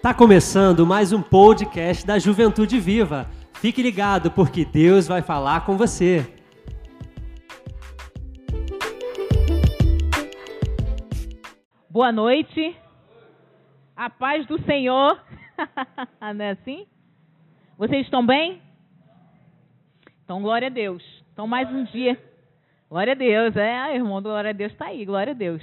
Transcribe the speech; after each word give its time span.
Tá 0.00 0.14
começando 0.14 0.86
mais 0.86 1.12
um 1.12 1.20
podcast 1.20 2.06
da 2.06 2.20
Juventude 2.20 2.78
Viva. 2.78 3.26
Fique 3.54 3.82
ligado 3.82 4.30
porque 4.30 4.64
Deus 4.64 5.08
vai 5.08 5.22
falar 5.22 5.66
com 5.66 5.76
você. 5.76 6.24
Boa 11.90 12.12
noite. 12.12 12.76
A 13.96 14.08
paz 14.08 14.46
do 14.46 14.62
Senhor. 14.62 15.20
Não 16.32 16.44
é 16.44 16.50
assim? 16.50 16.86
Vocês 17.76 18.04
estão 18.04 18.24
bem? 18.24 18.62
Então, 20.22 20.40
glória 20.40 20.68
a 20.68 20.70
Deus. 20.70 21.02
Então, 21.32 21.48
mais 21.48 21.68
um 21.72 21.82
dia. 21.82 22.16
Glória 22.88 23.14
a 23.14 23.16
Deus. 23.16 23.56
É, 23.56 23.96
irmão, 23.96 24.22
glória 24.22 24.50
a 24.50 24.54
Deus 24.54 24.70
está 24.70 24.86
aí. 24.86 25.04
Glória 25.04 25.32
a 25.32 25.36
Deus. 25.36 25.62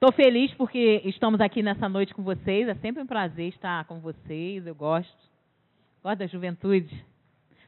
Estou 0.00 0.12
feliz 0.12 0.50
porque 0.54 1.02
estamos 1.04 1.42
aqui 1.42 1.62
nessa 1.62 1.86
noite 1.86 2.14
com 2.14 2.22
vocês. 2.22 2.66
É 2.66 2.74
sempre 2.76 3.02
um 3.02 3.06
prazer 3.06 3.48
estar 3.48 3.84
com 3.84 4.00
vocês. 4.00 4.66
Eu 4.66 4.74
gosto. 4.74 5.14
Gosto 6.02 6.20
da 6.20 6.26
juventude. 6.26 7.04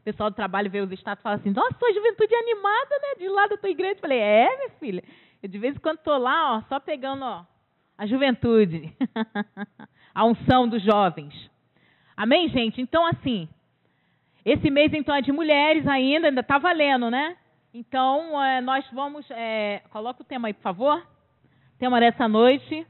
O 0.01 0.03
pessoal 0.03 0.31
do 0.31 0.35
trabalho 0.35 0.71
vê 0.71 0.81
os 0.81 0.91
status 0.93 1.21
e 1.21 1.23
fala 1.23 1.37
assim: 1.37 1.51
Nossa, 1.51 1.79
sua 1.79 1.93
juventude 1.93 2.35
é 2.35 2.39
animada, 2.39 2.99
né? 3.03 3.19
De 3.19 3.29
lá 3.29 3.47
da 3.49 3.59
tua 3.59 3.69
igreja. 3.69 3.97
Eu 3.97 4.01
falei: 4.01 4.19
É, 4.19 4.57
minha 4.57 4.71
filha. 4.81 5.05
Eu 5.43 5.49
de 5.51 5.59
vez 5.59 5.77
em 5.77 5.79
quando 5.79 5.99
estou 5.99 6.17
lá, 6.17 6.57
ó, 6.57 6.63
só 6.71 6.81
pegando 6.81 7.23
ó, 7.23 7.45
a 7.99 8.07
juventude, 8.07 8.91
a 10.15 10.25
unção 10.25 10.67
dos 10.67 10.83
jovens. 10.83 11.35
Amém, 12.17 12.49
gente? 12.49 12.81
Então, 12.81 13.07
assim, 13.09 13.47
esse 14.43 14.71
mês 14.71 14.91
então 14.95 15.15
é 15.15 15.21
de 15.21 15.33
mulheres 15.33 15.87
ainda, 15.87 16.29
ainda 16.29 16.41
está 16.41 16.57
valendo, 16.57 17.11
né? 17.11 17.37
Então, 17.75 18.43
é, 18.43 18.63
nós 18.63 18.87
vamos. 18.91 19.31
É, 19.33 19.83
coloca 19.91 20.23
o 20.23 20.25
tema 20.25 20.49
aí, 20.49 20.55
por 20.55 20.63
favor. 20.63 21.12
Tema 21.83 21.99
dessa 21.99 22.29
noite. 22.29 22.87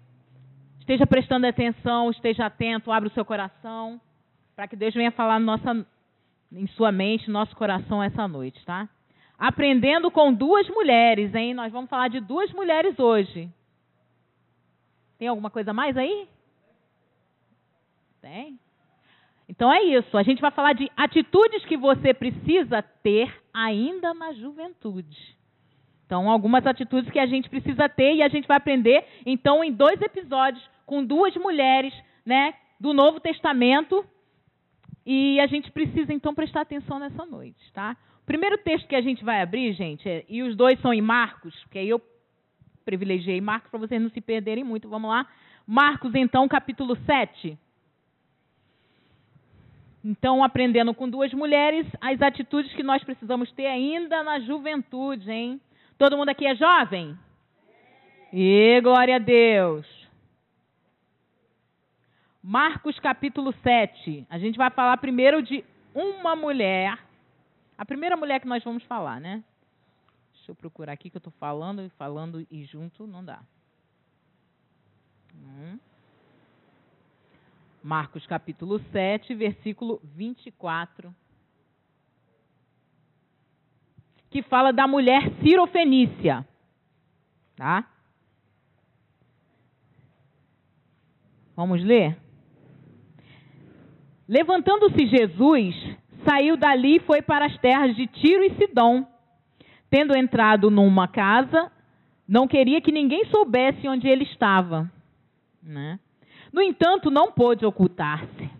Esteja 0.78 1.06
prestando 1.06 1.46
atenção, 1.46 2.10
esteja 2.10 2.44
atento, 2.44 2.92
abra 2.92 3.08
o 3.08 3.12
seu 3.12 3.24
coração, 3.24 3.98
para 4.54 4.68
que 4.68 4.76
Deus 4.76 4.92
venha 4.92 5.10
falar 5.10 5.40
nossa, 5.40 5.86
em 6.52 6.66
sua 6.66 6.92
mente, 6.92 7.26
no 7.26 7.32
nosso 7.32 7.56
coração 7.56 8.02
essa 8.02 8.28
noite, 8.28 8.62
tá? 8.66 8.86
aprendendo 9.38 10.10
com 10.10 10.30
duas 10.30 10.68
mulheres, 10.68 11.34
hein? 11.34 11.54
Nós 11.54 11.72
vamos 11.72 11.88
falar 11.88 12.08
de 12.08 12.20
duas 12.20 12.52
mulheres 12.52 12.98
hoje. 12.98 13.48
Tem 15.18 15.26
alguma 15.26 15.48
coisa 15.48 15.72
mais 15.72 15.96
aí? 15.96 16.28
Tem? 18.20 18.60
Então 19.48 19.72
é 19.72 19.82
isso. 19.84 20.18
A 20.18 20.22
gente 20.22 20.42
vai 20.42 20.50
falar 20.50 20.74
de 20.74 20.92
atitudes 20.98 21.64
que 21.64 21.78
você 21.78 22.12
precisa 22.12 22.82
ter 22.82 23.34
ainda 23.54 24.12
na 24.12 24.34
juventude. 24.34 25.40
Então, 26.12 26.28
algumas 26.28 26.66
atitudes 26.66 27.10
que 27.10 27.18
a 27.18 27.24
gente 27.24 27.48
precisa 27.48 27.88
ter 27.88 28.16
e 28.16 28.22
a 28.22 28.28
gente 28.28 28.46
vai 28.46 28.58
aprender, 28.58 29.02
então, 29.24 29.64
em 29.64 29.72
dois 29.72 29.98
episódios 30.02 30.62
com 30.84 31.02
duas 31.02 31.34
mulheres, 31.36 31.90
né, 32.22 32.52
do 32.78 32.92
Novo 32.92 33.18
Testamento. 33.18 34.04
E 35.06 35.40
a 35.40 35.46
gente 35.46 35.70
precisa, 35.70 36.12
então, 36.12 36.34
prestar 36.34 36.60
atenção 36.60 36.98
nessa 36.98 37.24
noite, 37.24 37.56
tá? 37.72 37.96
O 38.22 38.26
primeiro 38.26 38.58
texto 38.58 38.86
que 38.86 38.94
a 38.94 39.00
gente 39.00 39.24
vai 39.24 39.40
abrir, 39.40 39.72
gente, 39.72 40.06
é, 40.06 40.22
e 40.28 40.42
os 40.42 40.54
dois 40.54 40.78
são 40.82 40.92
em 40.92 41.00
Marcos, 41.00 41.54
que 41.70 41.78
aí 41.78 41.88
eu 41.88 41.98
privilegiei 42.84 43.40
Marcos 43.40 43.70
para 43.70 43.80
vocês 43.80 44.02
não 44.02 44.10
se 44.10 44.20
perderem 44.20 44.64
muito. 44.64 44.90
Vamos 44.90 45.08
lá. 45.08 45.26
Marcos, 45.66 46.14
então, 46.14 46.46
capítulo 46.46 46.94
7. 47.06 47.58
Então, 50.04 50.44
aprendendo 50.44 50.92
com 50.92 51.08
duas 51.08 51.32
mulheres 51.32 51.86
as 52.02 52.20
atitudes 52.20 52.70
que 52.74 52.82
nós 52.82 53.02
precisamos 53.02 53.50
ter 53.52 53.66
ainda 53.66 54.22
na 54.22 54.40
juventude, 54.40 55.30
hein? 55.30 55.58
Todo 55.98 56.16
mundo 56.16 56.28
aqui 56.28 56.46
é 56.46 56.54
jovem? 56.54 57.18
E 58.32 58.80
glória 58.82 59.16
a 59.16 59.18
Deus. 59.18 59.86
Marcos 62.42 62.98
capítulo 62.98 63.52
7. 63.62 64.26
A 64.28 64.38
gente 64.38 64.56
vai 64.56 64.70
falar 64.70 64.96
primeiro 64.96 65.42
de 65.42 65.64
uma 65.94 66.34
mulher 66.34 66.98
a 67.82 67.84
primeira 67.84 68.16
mulher 68.16 68.40
que 68.40 68.46
nós 68.46 68.62
vamos 68.62 68.84
falar, 68.84 69.20
né? 69.20 69.42
Deixa 70.34 70.52
eu 70.52 70.54
procurar 70.54 70.92
aqui 70.92 71.10
que 71.10 71.16
eu 71.16 71.20
estou 71.20 71.32
falando 71.32 71.82
e 71.82 71.88
falando 71.90 72.46
e 72.48 72.64
junto 72.64 73.08
não 73.08 73.24
dá. 73.24 73.42
Hum. 75.34 75.78
Marcos 77.82 78.24
capítulo 78.24 78.78
7, 78.92 79.34
versículo 79.34 80.00
24. 80.14 81.12
Que 84.32 84.42
fala 84.42 84.72
da 84.72 84.88
mulher 84.88 85.30
cirofenícia. 85.42 86.44
Tá? 87.54 87.86
Vamos 91.54 91.84
ler? 91.84 92.16
Levantando-se 94.26 95.06
Jesus, 95.06 95.76
saiu 96.26 96.56
dali 96.56 96.96
e 96.96 97.00
foi 97.00 97.20
para 97.20 97.44
as 97.44 97.58
terras 97.58 97.94
de 97.94 98.06
Tiro 98.06 98.42
e 98.42 98.54
Sidom. 98.54 99.06
Tendo 99.90 100.16
entrado 100.16 100.70
numa 100.70 101.06
casa, 101.06 101.70
não 102.26 102.48
queria 102.48 102.80
que 102.80 102.90
ninguém 102.90 103.26
soubesse 103.26 103.86
onde 103.86 104.08
ele 104.08 104.24
estava. 104.24 104.90
Né? 105.62 106.00
No 106.50 106.62
entanto, 106.62 107.10
não 107.10 107.30
pôde 107.30 107.66
ocultar-se. 107.66 108.50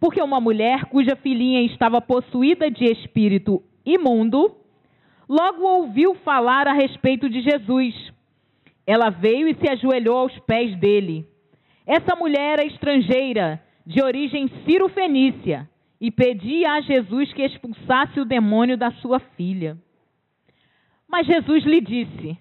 Porque 0.00 0.20
uma 0.20 0.40
mulher 0.40 0.86
cuja 0.86 1.14
filhinha 1.14 1.62
estava 1.62 2.00
possuída 2.00 2.68
de 2.68 2.84
espírito 2.84 3.62
imundo, 3.86 4.54
logo 5.28 5.62
ouviu 5.62 6.16
falar 6.16 6.66
a 6.66 6.72
respeito 6.72 7.30
de 7.30 7.40
Jesus. 7.40 7.94
Ela 8.86 9.08
veio 9.10 9.48
e 9.48 9.54
se 9.54 9.70
ajoelhou 9.70 10.18
aos 10.18 10.38
pés 10.40 10.76
dele. 10.78 11.26
Essa 11.86 12.16
mulher 12.16 12.58
era 12.58 12.64
estrangeira, 12.64 13.62
de 13.86 14.02
origem 14.02 14.48
ciro-fenícia 14.64 15.68
e 16.00 16.10
pedia 16.10 16.72
a 16.72 16.80
Jesus 16.80 17.32
que 17.32 17.42
expulsasse 17.42 18.18
o 18.20 18.24
demônio 18.24 18.76
da 18.76 18.90
sua 18.90 19.20
filha. 19.20 19.78
Mas 21.08 21.26
Jesus 21.26 21.64
lhe 21.64 21.80
disse: 21.80 22.36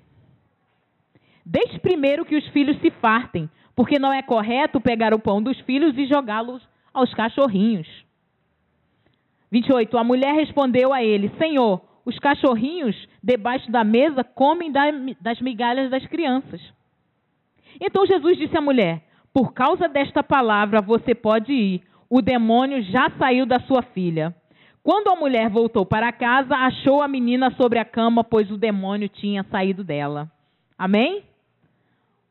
Deixe 1.46 1.78
primeiro 1.80 2.26
que 2.26 2.36
os 2.36 2.48
filhos 2.48 2.80
se 2.80 2.90
fartem, 2.90 3.50
porque 3.76 4.00
não 4.00 4.12
é 4.12 4.24
correto 4.24 4.82
pegar 4.82 5.14
o 5.14 5.20
pão 5.20 5.42
dos 5.42 5.60
filhos 5.62 5.96
e 5.98 6.08
jogá-los 6.08 6.68
aos 6.92 7.14
cachorrinhos. 7.14 8.05
28. 9.56 9.98
A 9.98 10.04
mulher 10.04 10.34
respondeu 10.34 10.92
a 10.92 11.02
ele: 11.02 11.32
Senhor, 11.38 11.82
os 12.06 12.20
cachorrinhos 12.20 13.08
debaixo 13.24 13.72
da 13.72 13.86
mesa 13.86 14.22
comem 14.22 14.70
das 15.22 15.40
migalhas 15.40 15.90
das 15.90 16.06
crianças. 16.08 16.62
Então 17.80 18.06
Jesus 18.06 18.38
disse 18.38 18.58
à 18.58 18.62
mulher: 18.62 19.02
Por 19.34 19.54
causa 19.54 19.88
desta 19.88 20.22
palavra 20.22 20.82
você 20.82 21.16
pode 21.16 21.54
ir 21.54 21.82
o 22.10 22.22
demônio 22.22 22.84
já 22.84 23.10
saiu 23.18 23.46
da 23.46 23.60
sua 23.62 23.82
filha. 23.82 24.36
Quando 24.84 25.10
a 25.10 25.16
mulher 25.16 25.50
voltou 25.50 25.86
para 25.86 26.12
casa, 26.12 26.56
achou 26.56 27.02
a 27.02 27.08
menina 27.08 27.50
sobre 27.52 27.80
a 27.80 27.86
cama, 27.86 28.24
pois 28.24 28.52
o 28.52 28.58
demônio 28.58 29.10
tinha 29.10 29.44
saído 29.50 29.84
dela. 29.84 30.30
Amém? 30.78 31.24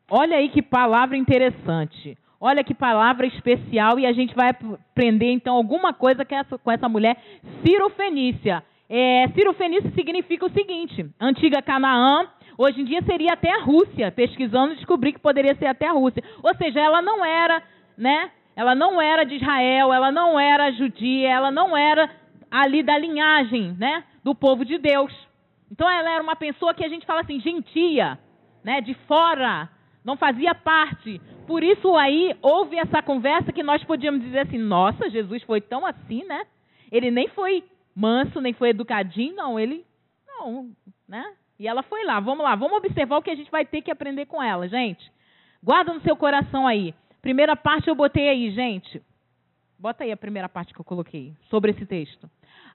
Olha 0.08 0.36
aí 0.36 0.48
que 0.50 0.62
palavra 0.62 1.16
interessante. 1.16 2.16
Olha 2.46 2.62
que 2.62 2.74
palavra 2.74 3.26
especial 3.26 3.98
e 3.98 4.04
a 4.04 4.12
gente 4.12 4.34
vai 4.34 4.50
aprender 4.50 5.32
então 5.32 5.56
alguma 5.56 5.94
coisa 5.94 6.26
com 6.62 6.70
essa 6.70 6.86
mulher 6.90 7.16
Cirofenícia. 7.64 8.62
É, 8.86 9.26
Cirofenícia 9.34 9.90
significa 9.92 10.44
o 10.44 10.50
seguinte: 10.50 11.06
antiga 11.18 11.62
Canaã, 11.62 12.28
hoje 12.58 12.82
em 12.82 12.84
dia 12.84 13.00
seria 13.04 13.32
até 13.32 13.50
a 13.50 13.62
Rússia. 13.62 14.12
Pesquisando, 14.12 14.74
descobri 14.74 15.14
que 15.14 15.20
poderia 15.20 15.54
ser 15.54 15.68
até 15.68 15.86
a 15.86 15.92
Rússia. 15.92 16.22
Ou 16.42 16.54
seja, 16.56 16.80
ela 16.80 17.00
não 17.00 17.24
era, 17.24 17.62
né, 17.96 18.30
ela 18.54 18.74
não 18.74 19.00
era 19.00 19.24
de 19.24 19.36
Israel, 19.36 19.90
ela 19.90 20.12
não 20.12 20.38
era 20.38 20.70
judia, 20.72 21.30
ela 21.30 21.50
não 21.50 21.74
era 21.74 22.10
ali 22.50 22.82
da 22.82 22.98
linhagem, 22.98 23.74
né, 23.78 24.04
do 24.22 24.34
povo 24.34 24.66
de 24.66 24.76
Deus. 24.76 25.14
Então 25.72 25.90
ela 25.90 26.10
era 26.10 26.22
uma 26.22 26.36
pessoa 26.36 26.74
que 26.74 26.84
a 26.84 26.88
gente 26.90 27.06
fala 27.06 27.22
assim, 27.22 27.40
gentia, 27.40 28.18
né, 28.62 28.82
de 28.82 28.92
fora, 29.08 29.70
não 30.04 30.16
fazia 30.16 30.54
parte. 30.54 31.20
Por 31.46 31.62
isso 31.62 31.96
aí 31.96 32.36
houve 32.42 32.76
essa 32.76 33.02
conversa 33.02 33.52
que 33.52 33.62
nós 33.62 33.82
podíamos 33.84 34.20
dizer 34.20 34.40
assim, 34.40 34.58
nossa, 34.58 35.08
Jesus 35.08 35.42
foi 35.44 35.60
tão 35.60 35.86
assim, 35.86 36.24
né? 36.24 36.44
Ele 36.92 37.10
nem 37.10 37.28
foi 37.28 37.64
manso, 37.94 38.40
nem 38.40 38.52
foi 38.52 38.70
educadinho, 38.70 39.34
não, 39.34 39.58
ele 39.58 39.84
não, 40.26 40.70
né? 41.08 41.34
E 41.58 41.66
ela 41.66 41.82
foi 41.82 42.04
lá. 42.04 42.20
Vamos 42.20 42.44
lá, 42.44 42.54
vamos 42.54 42.76
observar 42.76 43.18
o 43.18 43.22
que 43.22 43.30
a 43.30 43.34
gente 43.34 43.50
vai 43.50 43.64
ter 43.64 43.80
que 43.80 43.90
aprender 43.90 44.26
com 44.26 44.42
ela, 44.42 44.68
gente. 44.68 45.10
Guarda 45.62 45.94
no 45.94 46.00
seu 46.02 46.16
coração 46.16 46.66
aí. 46.66 46.94
Primeira 47.22 47.56
parte 47.56 47.88
eu 47.88 47.94
botei 47.94 48.28
aí, 48.28 48.50
gente. 48.50 49.00
Bota 49.78 50.04
aí 50.04 50.12
a 50.12 50.16
primeira 50.16 50.48
parte 50.48 50.74
que 50.74 50.80
eu 50.80 50.84
coloquei 50.84 51.32
sobre 51.48 51.70
esse 51.70 51.86
texto. 51.86 52.28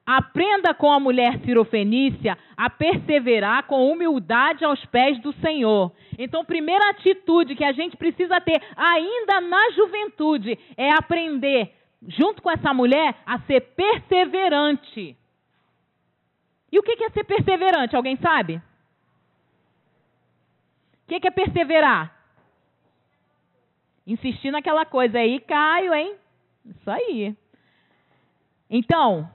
Aprenda 0.06 0.74
com 0.74 0.92
a 0.92 1.00
mulher 1.00 1.40
cirofenícia 1.46 2.38
a 2.57 2.69
perseverar 2.69 3.68
com 3.68 3.92
humildade 3.92 4.66
aos 4.66 4.84
pés 4.86 5.19
do 5.22 5.31
Senhor. 5.34 5.92
Então, 6.18 6.44
primeira 6.44 6.90
atitude 6.90 7.56
que 7.56 7.63
a 7.63 7.72
gente 7.72 7.96
precisa 7.96 8.42
ter 8.42 8.62
ainda 8.75 9.40
na 9.42 9.72
juventude 9.72 10.57
é 10.75 10.92
aprender, 10.92 11.75
junto 12.07 12.42
com 12.42 12.50
essa 12.50 12.74
mulher, 12.74 13.16
a 13.25 13.40
ser 13.42 13.62
perseverante. 13.75 15.16
E 16.72 16.80
o 16.80 16.84
que 16.84 17.04
é 17.04 17.10
ser 17.10 17.24
perseverante? 17.24 17.96
Alguém 17.96 18.18
sabe? 18.18 18.62
O 21.06 21.07
que 21.07 21.28
é 21.28 21.31
perseverar? 21.31 22.16
Insistir 24.06 24.50
naquela 24.51 24.86
coisa 24.86 25.19
aí, 25.19 25.40
Caio, 25.40 25.94
hein? 25.94 26.16
Isso 26.66 26.90
aí. 26.90 27.36
Então, 28.69 29.30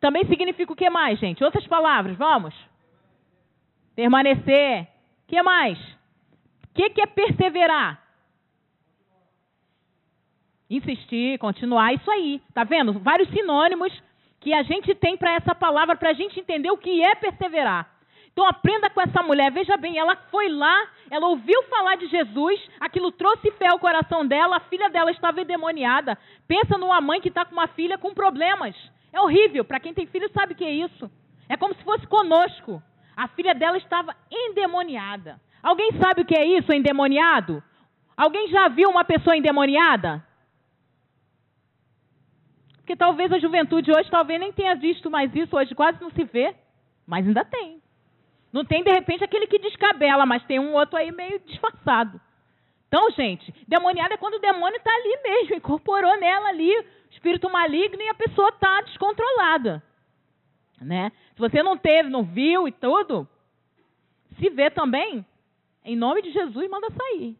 também 0.00 0.24
significa 0.26 0.72
o 0.72 0.76
que 0.76 0.88
mais, 0.88 1.18
gente? 1.18 1.42
Outras 1.42 1.66
palavras, 1.66 2.16
vamos? 2.16 2.54
Permanecer. 3.96 4.82
O 4.82 5.28
que 5.28 5.42
mais? 5.42 5.78
O 5.78 6.74
que, 6.74 6.90
que 6.90 7.00
é 7.00 7.06
perseverar? 7.06 8.00
Insistir, 10.70 11.38
continuar, 11.38 11.94
isso 11.94 12.10
aí. 12.10 12.40
Tá 12.54 12.62
vendo? 12.62 12.92
Vários 13.00 13.28
sinônimos 13.30 13.92
que 14.40 14.54
a 14.54 14.62
gente 14.62 14.94
tem 14.94 15.16
para 15.16 15.34
essa 15.34 15.54
palavra, 15.54 15.96
para 15.96 16.10
a 16.10 16.14
gente 16.14 16.38
entender 16.38 16.70
o 16.70 16.78
que 16.78 17.02
é 17.02 17.14
perseverar. 17.16 17.90
Então 18.32 18.46
aprenda 18.46 18.88
com 18.88 19.00
essa 19.00 19.20
mulher. 19.20 19.50
Veja 19.50 19.76
bem, 19.76 19.98
ela 19.98 20.14
foi 20.30 20.48
lá, 20.48 20.88
ela 21.10 21.26
ouviu 21.26 21.60
falar 21.64 21.96
de 21.96 22.06
Jesus, 22.06 22.60
aquilo 22.78 23.10
trouxe 23.10 23.50
fé 23.52 23.66
ao 23.66 23.80
coração 23.80 24.24
dela, 24.24 24.58
a 24.58 24.60
filha 24.60 24.88
dela 24.88 25.10
estava 25.10 25.40
endemoniada. 25.40 26.16
Pensa 26.46 26.78
numa 26.78 27.00
mãe 27.00 27.20
que 27.20 27.30
está 27.30 27.44
com 27.44 27.54
uma 27.54 27.66
filha 27.66 27.98
com 27.98 28.14
problemas. 28.14 28.76
É 29.12 29.20
horrível. 29.20 29.64
Para 29.64 29.80
quem 29.80 29.94
tem 29.94 30.06
filho 30.06 30.30
sabe 30.32 30.52
o 30.52 30.56
que 30.56 30.64
é 30.64 30.72
isso. 30.72 31.10
É 31.48 31.56
como 31.56 31.74
se 31.74 31.82
fosse 31.82 32.06
conosco. 32.06 32.82
A 33.16 33.28
filha 33.28 33.54
dela 33.54 33.76
estava 33.78 34.14
endemoniada. 34.30 35.40
Alguém 35.62 35.92
sabe 35.98 36.22
o 36.22 36.24
que 36.24 36.38
é 36.38 36.44
isso, 36.58 36.72
endemoniado? 36.72 37.62
Alguém 38.16 38.48
já 38.48 38.68
viu 38.68 38.88
uma 38.90 39.04
pessoa 39.04 39.36
endemoniada? 39.36 40.24
Porque 42.76 42.96
talvez 42.96 43.30
a 43.32 43.38
juventude 43.38 43.90
hoje 43.90 44.10
talvez 44.10 44.40
nem 44.40 44.52
tenha 44.52 44.74
visto 44.74 45.10
mais 45.10 45.34
isso, 45.34 45.56
hoje 45.56 45.74
quase 45.74 46.00
não 46.00 46.10
se 46.10 46.24
vê, 46.24 46.54
mas 47.06 47.26
ainda 47.26 47.44
tem. 47.44 47.82
Não 48.52 48.64
tem, 48.64 48.82
de 48.82 48.90
repente, 48.90 49.22
aquele 49.22 49.46
que 49.46 49.58
descabela, 49.58 50.24
mas 50.24 50.42
tem 50.44 50.58
um 50.58 50.72
outro 50.72 50.96
aí 50.96 51.12
meio 51.12 51.38
disfarçado. 51.40 52.18
Então, 52.88 53.10
gente, 53.10 53.52
demoniado 53.68 54.14
é 54.14 54.16
quando 54.16 54.34
o 54.34 54.40
demônio 54.40 54.78
está 54.78 54.90
ali 54.90 55.18
mesmo, 55.22 55.56
incorporou 55.56 56.18
nela 56.18 56.48
ali 56.48 56.72
espírito 57.18 57.50
maligno 57.50 58.00
e 58.00 58.08
a 58.08 58.14
pessoa 58.14 58.48
está 58.48 58.80
descontrolada. 58.82 59.82
Né? 60.80 61.10
Se 61.34 61.40
você 61.40 61.62
não 61.62 61.76
teve, 61.76 62.08
não 62.08 62.22
viu 62.22 62.68
e 62.68 62.72
tudo, 62.72 63.28
se 64.38 64.48
vê 64.50 64.70
também, 64.70 65.26
em 65.84 65.96
nome 65.96 66.22
de 66.22 66.30
Jesus, 66.30 66.70
manda 66.70 66.88
sair. 66.90 67.36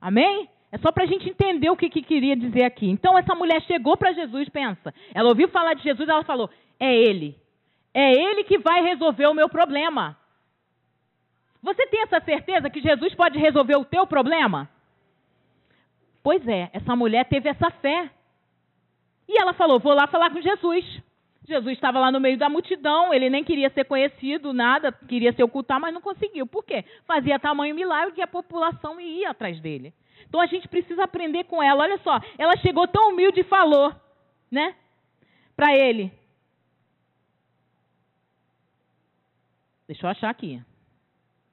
Amém? 0.00 0.48
É 0.72 0.78
só 0.78 0.90
para 0.90 1.04
a 1.04 1.06
gente 1.06 1.28
entender 1.28 1.70
o 1.70 1.76
que, 1.76 1.88
que 1.88 2.02
queria 2.02 2.34
dizer 2.34 2.64
aqui. 2.64 2.88
Então, 2.88 3.16
essa 3.16 3.34
mulher 3.34 3.62
chegou 3.62 3.96
para 3.96 4.12
Jesus, 4.12 4.48
pensa. 4.48 4.92
Ela 5.14 5.28
ouviu 5.28 5.48
falar 5.48 5.74
de 5.74 5.82
Jesus, 5.82 6.08
ela 6.08 6.24
falou: 6.24 6.50
É 6.80 6.92
Ele. 6.92 7.36
É 7.92 8.10
Ele 8.12 8.42
que 8.42 8.58
vai 8.58 8.82
resolver 8.82 9.26
o 9.26 9.34
meu 9.34 9.48
problema. 9.48 10.16
Você 11.62 11.86
tem 11.86 12.02
essa 12.02 12.20
certeza 12.20 12.68
que 12.68 12.80
Jesus 12.80 13.14
pode 13.14 13.38
resolver 13.38 13.76
o 13.76 13.84
teu 13.84 14.06
problema? 14.06 14.68
Pois 16.22 16.46
é, 16.48 16.70
essa 16.72 16.96
mulher 16.96 17.24
teve 17.26 17.48
essa 17.48 17.70
fé. 17.70 18.10
E 19.28 19.40
ela 19.40 19.52
falou: 19.54 19.78
Vou 19.78 19.94
lá 19.94 20.06
falar 20.06 20.30
com 20.30 20.40
Jesus. 20.40 21.02
Jesus 21.46 21.74
estava 21.74 21.98
lá 22.00 22.10
no 22.10 22.20
meio 22.20 22.38
da 22.38 22.48
multidão, 22.48 23.12
ele 23.12 23.28
nem 23.28 23.44
queria 23.44 23.68
ser 23.68 23.84
conhecido, 23.84 24.54
nada, 24.54 24.90
queria 24.90 25.30
se 25.32 25.42
ocultar, 25.42 25.78
mas 25.78 25.92
não 25.92 26.00
conseguiu. 26.00 26.46
Por 26.46 26.64
quê? 26.64 26.84
Fazia 27.06 27.38
tamanho 27.38 27.74
milagre 27.74 28.14
que 28.14 28.22
a 28.22 28.26
população 28.26 28.98
ia 28.98 29.30
atrás 29.30 29.60
dele. 29.60 29.92
Então 30.26 30.40
a 30.40 30.46
gente 30.46 30.66
precisa 30.66 31.04
aprender 31.04 31.44
com 31.44 31.62
ela. 31.62 31.82
Olha 31.82 31.98
só, 31.98 32.18
ela 32.38 32.56
chegou 32.56 32.88
tão 32.88 33.10
humilde 33.10 33.40
e 33.40 33.44
falou, 33.44 33.94
né? 34.50 34.74
Para 35.54 35.76
ele. 35.76 36.10
Deixa 39.86 40.06
eu 40.06 40.10
achar 40.10 40.30
aqui. 40.30 40.62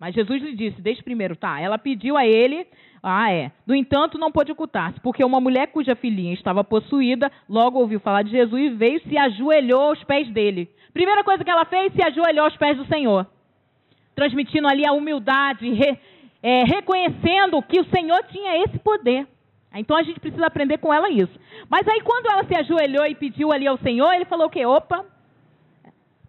Mas 0.02 0.16
Jesus 0.16 0.42
lhe 0.42 0.56
disse, 0.56 0.82
deixe 0.82 1.04
primeiro, 1.04 1.36
tá? 1.36 1.62
Ela 1.62 1.78
pediu 1.78 2.18
a 2.18 2.26
ele, 2.26 2.66
ah, 3.04 3.32
é. 3.32 3.52
No 3.68 3.76
entanto, 3.76 4.18
não 4.18 4.32
pôde 4.32 4.52
ocultar-se, 4.52 5.00
porque 5.00 5.24
uma 5.24 5.40
mulher 5.40 5.68
cuja 5.68 5.96
filhinha 5.96 6.34
estava 6.34 6.64
possuída, 6.64 7.32
logo 7.48 7.78
ouviu 7.78 8.00
falar 8.00 8.24
de 8.24 8.32
Jesus 8.32 8.64
e 8.64 8.70
veio 8.70 8.98
e 8.98 9.08
se 9.08 9.16
ajoelhou 9.16 9.90
aos 9.90 10.04
pés 10.06 10.28
dele. 10.32 10.68
Primeira 10.92 11.24
coisa 11.24 11.44
que 11.44 11.52
ela 11.52 11.66
fez, 11.66 11.94
se 11.94 12.04
ajoelhou 12.04 12.46
aos 12.46 12.58
pés 12.58 12.78
do 12.78 12.86
Senhor. 12.88 13.28
Transmitindo 14.16 14.68
ali 14.68 14.88
a 14.88 14.92
humildade, 14.92 15.72
re, 15.72 15.96
é, 16.42 16.64
reconhecendo 16.64 17.62
que 17.62 17.80
o 17.80 17.86
Senhor 17.92 18.24
tinha 18.24 18.58
esse 18.64 18.80
poder. 18.80 19.28
Então 19.72 19.96
a 19.96 20.02
gente 20.02 20.20
precisa 20.20 20.48
aprender 20.48 20.80
com 20.80 20.92
ela 20.92 21.12
isso. 21.12 21.40
Mas 21.70 21.88
aí 21.88 22.02
quando 22.02 22.26
ela 22.26 22.44
se 22.46 22.56
ajoelhou 22.56 23.06
e 23.06 23.14
pediu 23.14 23.52
ali 23.52 23.68
ao 23.68 23.78
Senhor, 23.78 24.12
ele 24.14 24.26
falou 24.26 24.48
o 24.48 24.50
quê? 24.50 24.66
Opa, 24.66 25.06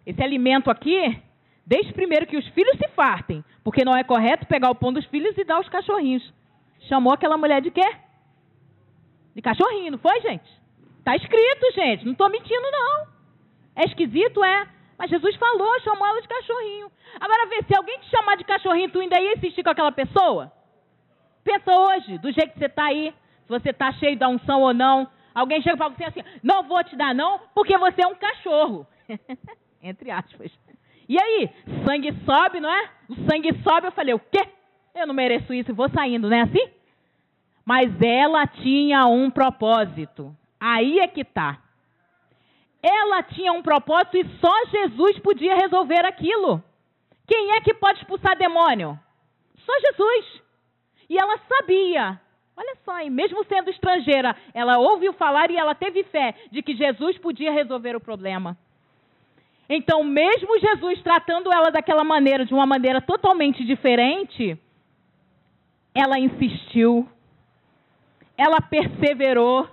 esse 0.05 0.21
alimento 0.21 0.69
aqui 0.69 1.17
Deixe 1.65 1.93
primeiro 1.93 2.27
que 2.27 2.37
os 2.37 2.47
filhos 2.49 2.77
se 2.77 2.87
fartem, 2.89 3.43
porque 3.63 3.85
não 3.85 3.95
é 3.95 4.03
correto 4.03 4.45
pegar 4.47 4.69
o 4.69 4.75
pão 4.75 4.91
dos 4.91 5.05
filhos 5.05 5.37
e 5.37 5.43
dar 5.43 5.55
aos 5.55 5.69
cachorrinhos. 5.69 6.33
Chamou 6.89 7.13
aquela 7.13 7.37
mulher 7.37 7.61
de 7.61 7.71
quê? 7.71 7.95
De 9.33 9.41
cachorrinho, 9.41 9.91
não 9.91 9.97
foi, 9.97 10.19
gente? 10.21 10.49
Está 10.99 11.15
escrito, 11.15 11.73
gente. 11.73 12.05
Não 12.05 12.11
estou 12.11 12.29
mentindo, 12.29 12.71
não. 12.71 13.07
É 13.75 13.85
esquisito, 13.85 14.43
é. 14.43 14.67
Mas 14.97 15.09
Jesus 15.09 15.35
falou, 15.37 15.79
chamou 15.81 16.05
ela 16.05 16.21
de 16.21 16.27
cachorrinho. 16.27 16.91
Agora 17.19 17.47
vê, 17.47 17.63
se 17.63 17.75
alguém 17.75 17.99
te 17.99 18.09
chamar 18.09 18.37
de 18.37 18.43
cachorrinho, 18.43 18.91
tu 18.91 18.99
ainda 18.99 19.19
ia 19.19 19.33
insistir 19.33 19.63
com 19.63 19.69
aquela 19.69 19.91
pessoa? 19.91 20.51
Pensa 21.43 21.77
hoje, 21.77 22.17
do 22.19 22.31
jeito 22.31 22.53
que 22.53 22.59
você 22.59 22.65
está 22.65 22.85
aí, 22.85 23.13
se 23.43 23.49
você 23.49 23.71
está 23.71 23.91
cheio 23.93 24.17
da 24.17 24.29
unção 24.29 24.61
ou 24.61 24.73
não. 24.73 25.09
Alguém 25.33 25.61
chega 25.61 25.75
para 25.75 25.89
você 25.89 26.05
assim, 26.05 26.23
não 26.41 26.63
vou 26.63 26.83
te 26.83 26.95
dar 26.95 27.13
não, 27.13 27.39
porque 27.55 27.77
você 27.77 28.03
é 28.03 28.07
um 28.07 28.15
cachorro. 28.15 28.87
Entre 29.81 30.11
aspas. 30.11 30.51
E 31.07 31.19
aí, 31.19 31.49
sangue 31.85 32.13
sobe, 32.25 32.59
não 32.59 32.69
é? 32.69 32.89
O 33.09 33.15
sangue 33.29 33.53
sobe, 33.61 33.87
eu 33.87 33.91
falei, 33.91 34.13
o 34.13 34.19
quê? 34.19 34.47
Eu 34.95 35.07
não 35.07 35.13
mereço 35.13 35.53
isso, 35.53 35.73
vou 35.73 35.89
saindo, 35.89 36.29
não 36.29 36.37
é 36.37 36.41
assim? 36.41 36.69
Mas 37.65 37.89
ela 38.01 38.45
tinha 38.47 39.05
um 39.05 39.29
propósito. 39.29 40.35
Aí 40.59 40.99
é 40.99 41.07
que 41.07 41.23
tá. 41.23 41.59
Ela 42.81 43.23
tinha 43.23 43.51
um 43.53 43.61
propósito 43.61 44.17
e 44.17 44.25
só 44.39 44.53
Jesus 44.69 45.19
podia 45.19 45.55
resolver 45.55 46.05
aquilo. 46.05 46.61
Quem 47.25 47.51
é 47.51 47.61
que 47.61 47.73
pode 47.73 47.99
expulsar 47.99 48.37
demônio? 48.37 48.99
Só 49.65 49.73
Jesus. 49.79 50.41
E 51.09 51.17
ela 51.17 51.37
sabia. 51.47 52.19
Olha 52.55 52.75
só, 52.85 52.99
e 52.99 53.09
mesmo 53.09 53.43
sendo 53.45 53.69
estrangeira, 53.69 54.35
ela 54.53 54.77
ouviu 54.77 55.13
falar 55.13 55.49
e 55.49 55.57
ela 55.57 55.73
teve 55.73 56.03
fé 56.03 56.35
de 56.51 56.61
que 56.61 56.75
Jesus 56.75 57.17
podia 57.17 57.51
resolver 57.51 57.95
o 57.95 58.01
problema. 58.01 58.57
Então, 59.69 60.03
mesmo 60.03 60.59
Jesus 60.59 61.01
tratando 61.01 61.51
ela 61.51 61.71
daquela 61.71 62.03
maneira, 62.03 62.45
de 62.45 62.53
uma 62.53 62.65
maneira 62.65 63.01
totalmente 63.01 63.63
diferente, 63.63 64.57
ela 65.95 66.19
insistiu, 66.19 67.07
ela 68.37 68.59
perseverou, 68.59 69.67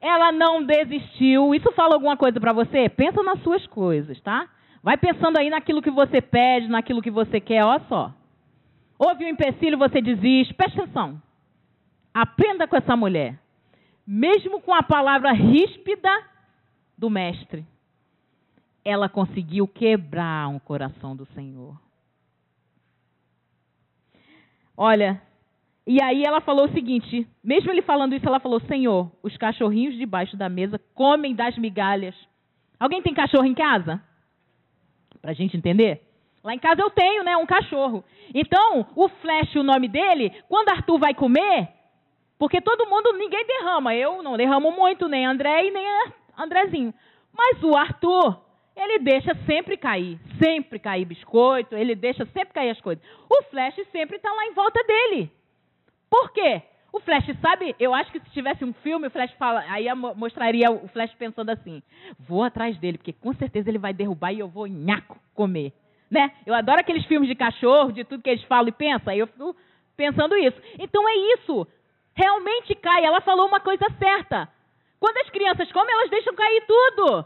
ela 0.00 0.32
não 0.32 0.64
desistiu. 0.64 1.54
Isso 1.54 1.70
fala 1.72 1.94
alguma 1.94 2.16
coisa 2.16 2.40
para 2.40 2.52
você? 2.52 2.88
Pensa 2.88 3.22
nas 3.22 3.40
suas 3.42 3.66
coisas, 3.68 4.20
tá? 4.20 4.48
Vai 4.82 4.96
pensando 4.96 5.38
aí 5.38 5.48
naquilo 5.48 5.80
que 5.80 5.90
você 5.90 6.20
pede, 6.20 6.68
naquilo 6.68 7.00
que 7.00 7.10
você 7.10 7.40
quer, 7.40 7.64
olha 7.64 7.80
só. 7.88 8.12
Houve 8.98 9.24
um 9.24 9.28
empecilho, 9.28 9.78
você 9.78 10.00
desiste. 10.00 10.52
Presta 10.54 10.82
atenção. 10.82 11.20
Aprenda 12.12 12.66
com 12.66 12.76
essa 12.76 12.96
mulher. 12.96 13.38
Mesmo 14.06 14.60
com 14.60 14.74
a 14.74 14.82
palavra 14.82 15.32
ríspida 15.32 16.10
do 16.98 17.08
mestre 17.08 17.64
ela 18.84 19.08
conseguiu 19.08 19.66
quebrar 19.66 20.54
o 20.54 20.60
coração 20.60 21.16
do 21.16 21.26
Senhor. 21.26 21.80
Olha, 24.76 25.22
e 25.86 26.02
aí 26.02 26.24
ela 26.24 26.40
falou 26.40 26.66
o 26.66 26.72
seguinte: 26.72 27.26
mesmo 27.42 27.70
ele 27.70 27.82
falando 27.82 28.14
isso, 28.14 28.26
ela 28.26 28.40
falou: 28.40 28.60
Senhor, 28.60 29.10
os 29.22 29.36
cachorrinhos 29.36 29.96
debaixo 29.96 30.36
da 30.36 30.48
mesa 30.48 30.80
comem 30.94 31.34
das 31.34 31.56
migalhas. 31.56 32.14
Alguém 32.78 33.02
tem 33.02 33.14
cachorro 33.14 33.44
em 33.44 33.54
casa? 33.54 34.02
Para 35.20 35.30
a 35.30 35.34
gente 35.34 35.56
entender? 35.56 36.02
Lá 36.42 36.52
em 36.54 36.58
casa 36.58 36.82
eu 36.82 36.90
tenho, 36.90 37.24
né, 37.24 37.34
um 37.38 37.46
cachorro. 37.46 38.04
Então, 38.34 38.86
o 38.94 39.08
Flash, 39.08 39.54
o 39.54 39.62
nome 39.62 39.88
dele, 39.88 40.30
quando 40.46 40.68
Arthur 40.68 40.98
vai 40.98 41.14
comer, 41.14 41.70
porque 42.38 42.60
todo 42.60 42.86
mundo, 42.86 43.14
ninguém 43.14 43.46
derrama. 43.46 43.94
Eu 43.94 44.22
não 44.22 44.36
derramo 44.36 44.70
muito, 44.70 45.08
nem 45.08 45.24
André 45.24 45.66
e 45.66 45.70
nem 45.70 45.86
Andrezinho. 46.36 46.92
Mas 47.32 47.62
o 47.62 47.74
Arthur, 47.74 48.43
ele 48.76 48.98
deixa 48.98 49.34
sempre 49.46 49.76
cair, 49.76 50.18
sempre 50.42 50.78
cair 50.78 51.04
biscoito, 51.04 51.76
ele 51.76 51.94
deixa 51.94 52.24
sempre 52.26 52.54
cair 52.54 52.70
as 52.70 52.80
coisas. 52.80 53.04
O 53.28 53.42
Flash 53.44 53.76
sempre 53.92 54.16
está 54.16 54.32
lá 54.32 54.46
em 54.46 54.52
volta 54.52 54.82
dele. 54.84 55.30
Por 56.10 56.32
quê? 56.32 56.62
O 56.92 57.00
Flash 57.00 57.26
sabe, 57.40 57.74
eu 57.78 57.92
acho 57.92 58.12
que 58.12 58.20
se 58.20 58.30
tivesse 58.30 58.64
um 58.64 58.72
filme, 58.72 59.08
o 59.08 59.10
Flash 59.10 59.32
fala, 59.32 59.64
aí 59.68 59.86
mostraria 59.94 60.70
o 60.70 60.86
Flash 60.88 61.12
pensando 61.14 61.50
assim: 61.50 61.82
vou 62.18 62.42
atrás 62.42 62.78
dele, 62.78 62.98
porque 62.98 63.12
com 63.12 63.32
certeza 63.34 63.68
ele 63.68 63.78
vai 63.78 63.92
derrubar 63.92 64.32
e 64.32 64.38
eu 64.38 64.48
vou 64.48 64.66
nhaco 64.66 65.18
comer. 65.34 65.72
Né? 66.10 66.30
Eu 66.46 66.54
adoro 66.54 66.80
aqueles 66.80 67.04
filmes 67.06 67.28
de 67.28 67.34
cachorro, 67.34 67.92
de 67.92 68.04
tudo 68.04 68.22
que 68.22 68.30
eles 68.30 68.44
falam 68.44 68.68
e 68.68 68.72
pensam, 68.72 69.12
aí 69.12 69.18
eu 69.18 69.26
fico 69.26 69.56
pensando 69.96 70.36
isso. 70.36 70.56
Então 70.78 71.08
é 71.08 71.16
isso. 71.34 71.66
Realmente 72.14 72.74
cai. 72.76 73.04
Ela 73.04 73.20
falou 73.20 73.46
uma 73.46 73.60
coisa 73.60 73.84
certa. 73.98 74.48
Quando 75.00 75.16
as 75.18 75.30
crianças 75.30 75.70
comem, 75.72 75.92
elas 75.92 76.10
deixam 76.10 76.34
cair 76.34 76.64
tudo. 76.66 77.24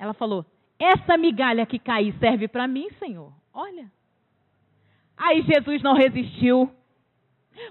Ela 0.00 0.14
falou: 0.14 0.46
Essa 0.78 1.18
migalha 1.18 1.66
que 1.66 1.78
cair 1.78 2.14
serve 2.18 2.48
para 2.48 2.66
mim, 2.66 2.88
Senhor. 2.98 3.30
Olha. 3.52 3.92
Aí 5.14 5.42
Jesus 5.42 5.82
não 5.82 5.92
resistiu. 5.92 6.70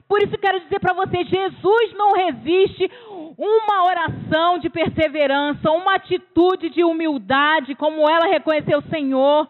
Por 0.07 0.21
isso 0.21 0.38
quero 0.38 0.59
dizer 0.59 0.79
para 0.79 0.93
você, 0.93 1.24
Jesus 1.24 1.93
não 1.93 2.13
resiste 2.13 2.91
uma 3.36 3.86
oração 3.86 4.59
de 4.59 4.69
perseverança, 4.69 5.71
uma 5.71 5.95
atitude 5.95 6.69
de 6.69 6.83
humildade, 6.83 7.74
como 7.74 8.07
ela 8.07 8.27
reconheceu 8.27 8.77
o 8.77 8.89
Senhor, 8.89 9.50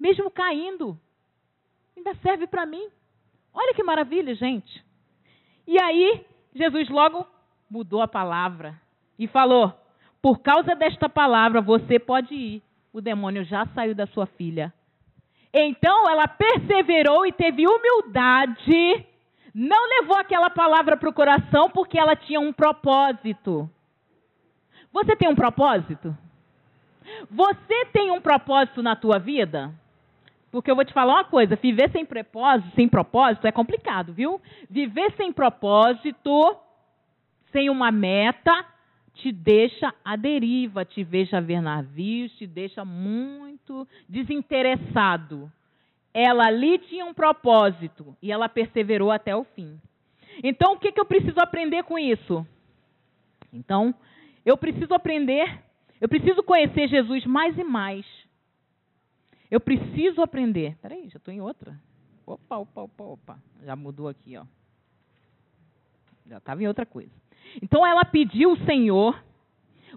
mesmo 0.00 0.28
caindo. 0.28 0.98
Ainda 1.96 2.14
serve 2.16 2.48
para 2.48 2.66
mim. 2.66 2.88
Olha 3.52 3.74
que 3.74 3.84
maravilha, 3.84 4.34
gente. 4.34 4.84
E 5.68 5.80
aí, 5.80 6.26
Jesus 6.52 6.88
logo 6.88 7.24
mudou 7.70 8.02
a 8.02 8.08
palavra 8.08 8.74
e 9.16 9.28
falou: 9.28 9.72
Por 10.24 10.38
causa 10.38 10.74
desta 10.74 11.06
palavra, 11.06 11.60
você 11.60 11.98
pode 11.98 12.34
ir. 12.34 12.62
O 12.94 13.02
demônio 13.02 13.44
já 13.44 13.66
saiu 13.74 13.94
da 13.94 14.06
sua 14.06 14.24
filha. 14.24 14.72
Então 15.52 16.08
ela 16.08 16.26
perseverou 16.26 17.26
e 17.26 17.32
teve 17.32 17.66
humildade, 17.68 19.06
não 19.54 19.86
levou 19.86 20.16
aquela 20.16 20.48
palavra 20.48 20.96
para 20.96 21.10
o 21.10 21.12
coração 21.12 21.68
porque 21.68 21.98
ela 21.98 22.16
tinha 22.16 22.40
um 22.40 22.54
propósito. 22.54 23.68
Você 24.94 25.14
tem 25.14 25.28
um 25.28 25.34
propósito? 25.34 26.16
Você 27.30 27.84
tem 27.92 28.10
um 28.10 28.22
propósito 28.22 28.82
na 28.82 28.96
tua 28.96 29.18
vida? 29.18 29.74
Porque 30.50 30.70
eu 30.70 30.74
vou 30.74 30.86
te 30.86 30.94
falar 30.94 31.16
uma 31.16 31.24
coisa, 31.24 31.54
viver 31.54 31.90
sem 31.90 32.06
propósito, 32.06 32.74
sem 32.74 32.88
propósito 32.88 33.46
é 33.46 33.52
complicado, 33.52 34.14
viu? 34.14 34.40
Viver 34.70 35.12
sem 35.18 35.30
propósito, 35.30 36.56
sem 37.52 37.68
uma 37.68 37.92
meta, 37.92 38.72
te 39.14 39.30
deixa 39.32 39.94
à 40.04 40.16
deriva, 40.16 40.84
te 40.84 41.04
veja 41.04 41.40
ver 41.40 41.60
navios, 41.60 42.32
te 42.36 42.46
deixa 42.46 42.84
muito 42.84 43.86
desinteressado. 44.08 45.50
Ela 46.12 46.46
ali 46.46 46.78
tinha 46.78 47.04
um 47.04 47.14
propósito 47.14 48.16
e 48.20 48.30
ela 48.30 48.48
perseverou 48.48 49.10
até 49.10 49.34
o 49.34 49.44
fim. 49.44 49.80
Então, 50.42 50.74
o 50.74 50.78
que, 50.78 50.92
que 50.92 51.00
eu 51.00 51.04
preciso 51.04 51.38
aprender 51.40 51.84
com 51.84 51.98
isso? 51.98 52.46
Então, 53.52 53.94
eu 54.44 54.56
preciso 54.56 54.92
aprender, 54.94 55.62
eu 56.00 56.08
preciso 56.08 56.42
conhecer 56.42 56.88
Jesus 56.88 57.24
mais 57.24 57.56
e 57.56 57.64
mais. 57.64 58.04
Eu 59.50 59.60
preciso 59.60 60.20
aprender. 60.20 60.76
Peraí, 60.82 61.08
já 61.08 61.18
estou 61.18 61.32
em 61.32 61.40
outra. 61.40 61.78
Opa, 62.26 62.56
opa, 62.58 62.82
opa, 62.82 63.04
opa. 63.04 63.38
Já 63.62 63.76
mudou 63.76 64.08
aqui, 64.08 64.36
ó. 64.36 64.44
Já 66.26 66.38
estava 66.38 66.62
em 66.62 66.66
outra 66.66 66.84
coisa. 66.84 67.12
Então 67.62 67.86
ela 67.86 68.04
pediu 68.04 68.52
o 68.52 68.64
Senhor. 68.64 69.22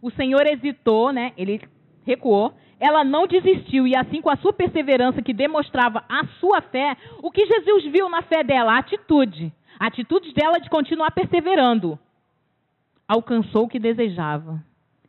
O 0.01 0.11
Senhor 0.11 0.45
hesitou, 0.45 1.11
né? 1.11 1.33
Ele 1.37 1.61
recuou. 2.05 2.53
Ela 2.79 3.03
não 3.03 3.25
desistiu 3.25 3.87
e 3.87 3.95
assim 3.95 4.21
com 4.21 4.29
a 4.29 4.37
sua 4.37 4.53
perseverança 4.53 5.21
que 5.21 5.33
demonstrava 5.33 6.03
a 6.07 6.25
sua 6.39 6.61
fé, 6.61 6.95
o 7.23 7.31
que 7.31 7.45
Jesus 7.45 7.85
viu 7.85 8.07
na 8.07 8.21
fé 8.21 8.43
dela, 8.43 8.73
a 8.73 8.77
atitude, 8.77 9.51
a 9.79 9.87
atitude 9.87 10.31
dela 10.33 10.59
de 10.59 10.69
continuar 10.69 11.09
perseverando, 11.11 11.97
alcançou 13.07 13.65
o 13.65 13.67
que 13.67 13.79
desejava 13.79 14.63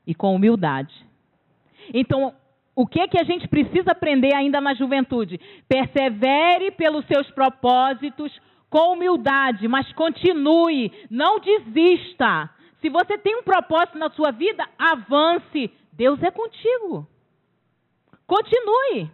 e 0.07 0.15
com 0.15 0.35
humildade. 0.35 0.95
Então, 1.93 2.33
o 2.75 2.87
que 2.87 3.01
é 3.01 3.09
que 3.09 3.19
a 3.19 3.25
gente 3.25 3.47
precisa 3.49 3.91
aprender 3.91 4.35
ainda 4.35 4.61
na 4.61 4.73
juventude? 4.73 5.39
Persevere 5.69 6.71
pelos 6.71 7.05
seus 7.07 7.31
propósitos 7.33 8.33
com 8.71 8.93
humildade, 8.93 9.67
mas 9.67 9.91
continue, 9.93 10.93
não 11.11 11.39
desista. 11.41 12.51
Se 12.81 12.89
você 12.89 13.19
tem 13.19 13.37
um 13.37 13.43
propósito 13.43 13.99
na 13.99 14.11
sua 14.11 14.31
vida, 14.31 14.67
avance. 14.79 15.71
Deus 15.93 16.23
é 16.23 16.31
contigo. 16.31 17.07
Continue. 18.27 19.11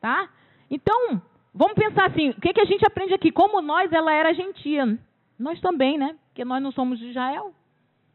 Tá? 0.00 0.28
Então, 0.70 1.20
vamos 1.52 1.74
pensar 1.74 2.06
assim, 2.06 2.30
o 2.30 2.40
que, 2.40 2.52
que 2.52 2.60
a 2.60 2.64
gente 2.64 2.86
aprende 2.86 3.14
aqui? 3.14 3.30
Como 3.30 3.60
nós, 3.60 3.92
ela 3.92 4.12
era 4.12 4.32
gentia. 4.32 4.98
Nós 5.38 5.60
também, 5.60 5.98
né? 5.98 6.16
Porque 6.28 6.44
nós 6.44 6.62
não 6.62 6.72
somos 6.72 6.98
de 6.98 7.10
Israel. 7.10 7.52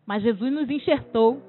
Mas 0.06 0.24
Jesus 0.24 0.52
nos 0.52 0.70
enxertou, 0.70 1.42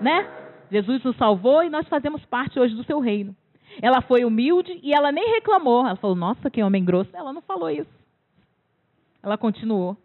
né? 0.00 0.28
Jesus 0.70 1.02
nos 1.02 1.16
salvou 1.16 1.64
e 1.64 1.70
nós 1.70 1.88
fazemos 1.88 2.24
parte 2.26 2.60
hoje 2.60 2.74
do 2.74 2.84
seu 2.84 3.00
reino. 3.00 3.34
Ela 3.80 4.00
foi 4.00 4.24
humilde 4.24 4.78
e 4.82 4.92
ela 4.92 5.12
nem 5.12 5.30
reclamou. 5.30 5.86
Ela 5.86 5.96
falou: 5.96 6.16
Nossa, 6.16 6.50
que 6.50 6.62
homem 6.62 6.84
grosso. 6.84 7.10
Ela 7.14 7.32
não 7.32 7.42
falou 7.42 7.70
isso. 7.70 7.90
Ela 9.22 9.36
continuou. 9.36 9.96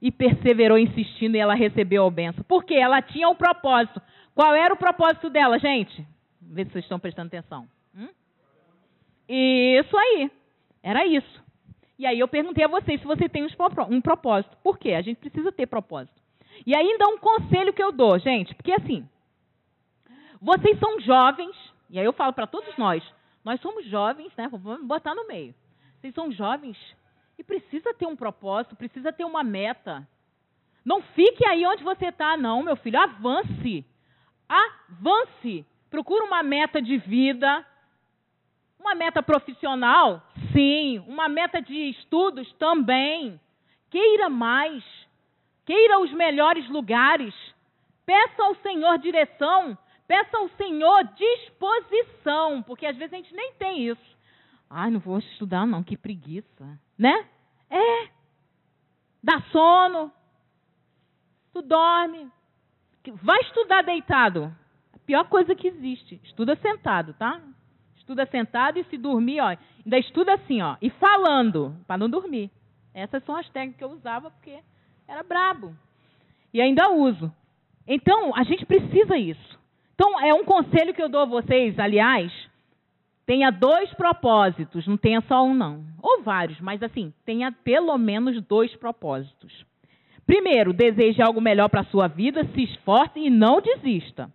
E 0.00 0.12
perseverou 0.12 0.78
insistindo 0.78 1.34
e 1.34 1.38
ela 1.38 1.54
recebeu 1.54 2.06
a 2.06 2.10
benção. 2.10 2.44
Porque 2.46 2.74
ela 2.74 3.00
tinha 3.00 3.28
um 3.28 3.34
propósito. 3.34 4.00
Qual 4.34 4.54
era 4.54 4.72
o 4.72 4.76
propósito 4.76 5.30
dela, 5.30 5.58
gente? 5.58 6.06
Vê 6.40 6.64
se 6.64 6.72
vocês 6.72 6.84
estão 6.84 7.00
prestando 7.00 7.28
atenção. 7.28 7.66
Hum? 7.96 8.08
Isso 9.28 9.96
aí. 9.96 10.30
Era 10.82 11.06
isso. 11.06 11.42
E 11.98 12.06
aí 12.06 12.18
eu 12.20 12.28
perguntei 12.28 12.64
a 12.64 12.68
vocês 12.68 13.00
se 13.00 13.06
você 13.06 13.28
tem 13.28 13.44
um 13.90 14.00
propósito. 14.00 14.56
Por 14.62 14.78
quê? 14.78 14.92
A 14.92 15.02
gente 15.02 15.16
precisa 15.18 15.50
ter 15.50 15.66
propósito. 15.66 16.14
E 16.64 16.74
ainda 16.74 17.08
um 17.08 17.18
conselho 17.18 17.72
que 17.72 17.82
eu 17.82 17.92
dou, 17.92 18.18
gente, 18.18 18.54
porque 18.54 18.72
assim, 18.72 19.08
vocês 20.40 20.78
são 20.78 21.00
jovens, 21.00 21.56
e 21.90 21.98
aí 21.98 22.04
eu 22.04 22.12
falo 22.12 22.32
para 22.32 22.46
todos 22.46 22.76
nós, 22.76 23.02
nós 23.44 23.60
somos 23.60 23.86
jovens, 23.86 24.32
né? 24.36 24.48
Vamos 24.48 24.86
botar 24.86 25.14
no 25.14 25.26
meio. 25.26 25.54
Vocês 26.00 26.14
são 26.14 26.30
jovens 26.30 26.76
e 27.38 27.44
precisa 27.44 27.94
ter 27.94 28.06
um 28.06 28.16
propósito, 28.16 28.76
precisa 28.76 29.12
ter 29.12 29.24
uma 29.24 29.42
meta. 29.42 30.06
Não 30.84 31.02
fique 31.02 31.46
aí 31.46 31.66
onde 31.66 31.82
você 31.82 32.06
está, 32.06 32.36
não, 32.36 32.62
meu 32.62 32.76
filho. 32.76 32.98
Avance. 32.98 33.84
Avance. 34.48 35.66
Procura 35.90 36.24
uma 36.24 36.42
meta 36.42 36.82
de 36.82 36.98
vida, 36.98 37.64
uma 38.78 38.94
meta 38.94 39.22
profissional, 39.22 40.22
sim. 40.52 40.98
Uma 41.06 41.28
meta 41.28 41.60
de 41.60 41.90
estudos 41.90 42.52
também. 42.54 43.40
Queira 43.90 44.28
mais. 44.28 44.84
Queira 45.64 46.00
os 46.00 46.12
melhores 46.12 46.68
lugares. 46.68 47.34
Peça 48.04 48.42
ao 48.42 48.54
Senhor 48.56 48.98
direção 48.98 49.76
Peça 50.08 50.38
ao 50.38 50.48
Senhor 50.56 51.04
disposição, 51.14 52.62
porque 52.62 52.86
às 52.86 52.96
vezes 52.96 53.12
a 53.12 53.16
gente 53.18 53.34
nem 53.34 53.52
tem 53.52 53.86
isso. 53.86 54.18
Ai, 54.70 54.90
não 54.90 54.98
vou 54.98 55.18
estudar 55.18 55.66
não, 55.66 55.82
que 55.82 55.98
preguiça. 55.98 56.80
Né? 56.98 57.26
É. 57.68 58.08
Dá 59.22 59.42
sono. 59.52 60.10
Tu 61.52 61.60
dorme. 61.60 62.32
Vai 63.22 63.38
estudar 63.40 63.82
deitado. 63.82 64.50
A 64.94 64.98
pior 65.00 65.28
coisa 65.28 65.54
que 65.54 65.68
existe. 65.68 66.18
Estuda 66.24 66.56
sentado, 66.56 67.12
tá? 67.12 67.40
Estuda 67.98 68.24
sentado 68.26 68.78
e 68.78 68.84
se 68.84 68.96
dormir, 68.96 69.40
ó, 69.40 69.48
ainda 69.84 69.98
estuda 69.98 70.32
assim, 70.32 70.62
ó, 70.62 70.76
e 70.80 70.88
falando, 70.88 71.76
para 71.86 71.98
não 71.98 72.08
dormir. 72.08 72.50
Essas 72.94 73.22
são 73.24 73.36
as 73.36 73.46
técnicas 73.50 73.76
que 73.76 73.84
eu 73.84 73.90
usava 73.90 74.30
porque 74.30 74.58
era 75.06 75.22
brabo. 75.22 75.76
E 76.52 76.62
ainda 76.62 76.90
uso. 76.90 77.30
Então, 77.86 78.34
a 78.34 78.42
gente 78.44 78.64
precisa 78.64 79.18
isso. 79.18 79.57
Então, 79.98 80.20
é 80.20 80.32
um 80.32 80.44
conselho 80.44 80.94
que 80.94 81.02
eu 81.02 81.08
dou 81.08 81.22
a 81.22 81.24
vocês, 81.24 81.76
aliás, 81.76 82.32
tenha 83.26 83.50
dois 83.50 83.92
propósitos, 83.94 84.86
não 84.86 84.96
tenha 84.96 85.20
só 85.22 85.42
um, 85.44 85.52
não. 85.52 85.84
Ou 86.00 86.22
vários, 86.22 86.60
mas 86.60 86.80
assim, 86.84 87.12
tenha 87.26 87.50
pelo 87.50 87.98
menos 87.98 88.40
dois 88.42 88.72
propósitos. 88.76 89.66
Primeiro, 90.24 90.72
deseje 90.72 91.20
algo 91.20 91.40
melhor 91.40 91.68
para 91.68 91.80
a 91.80 91.86
sua 91.86 92.06
vida, 92.06 92.44
se 92.54 92.62
esforce 92.62 93.18
e 93.18 93.28
não 93.28 93.60
desista. 93.60 94.30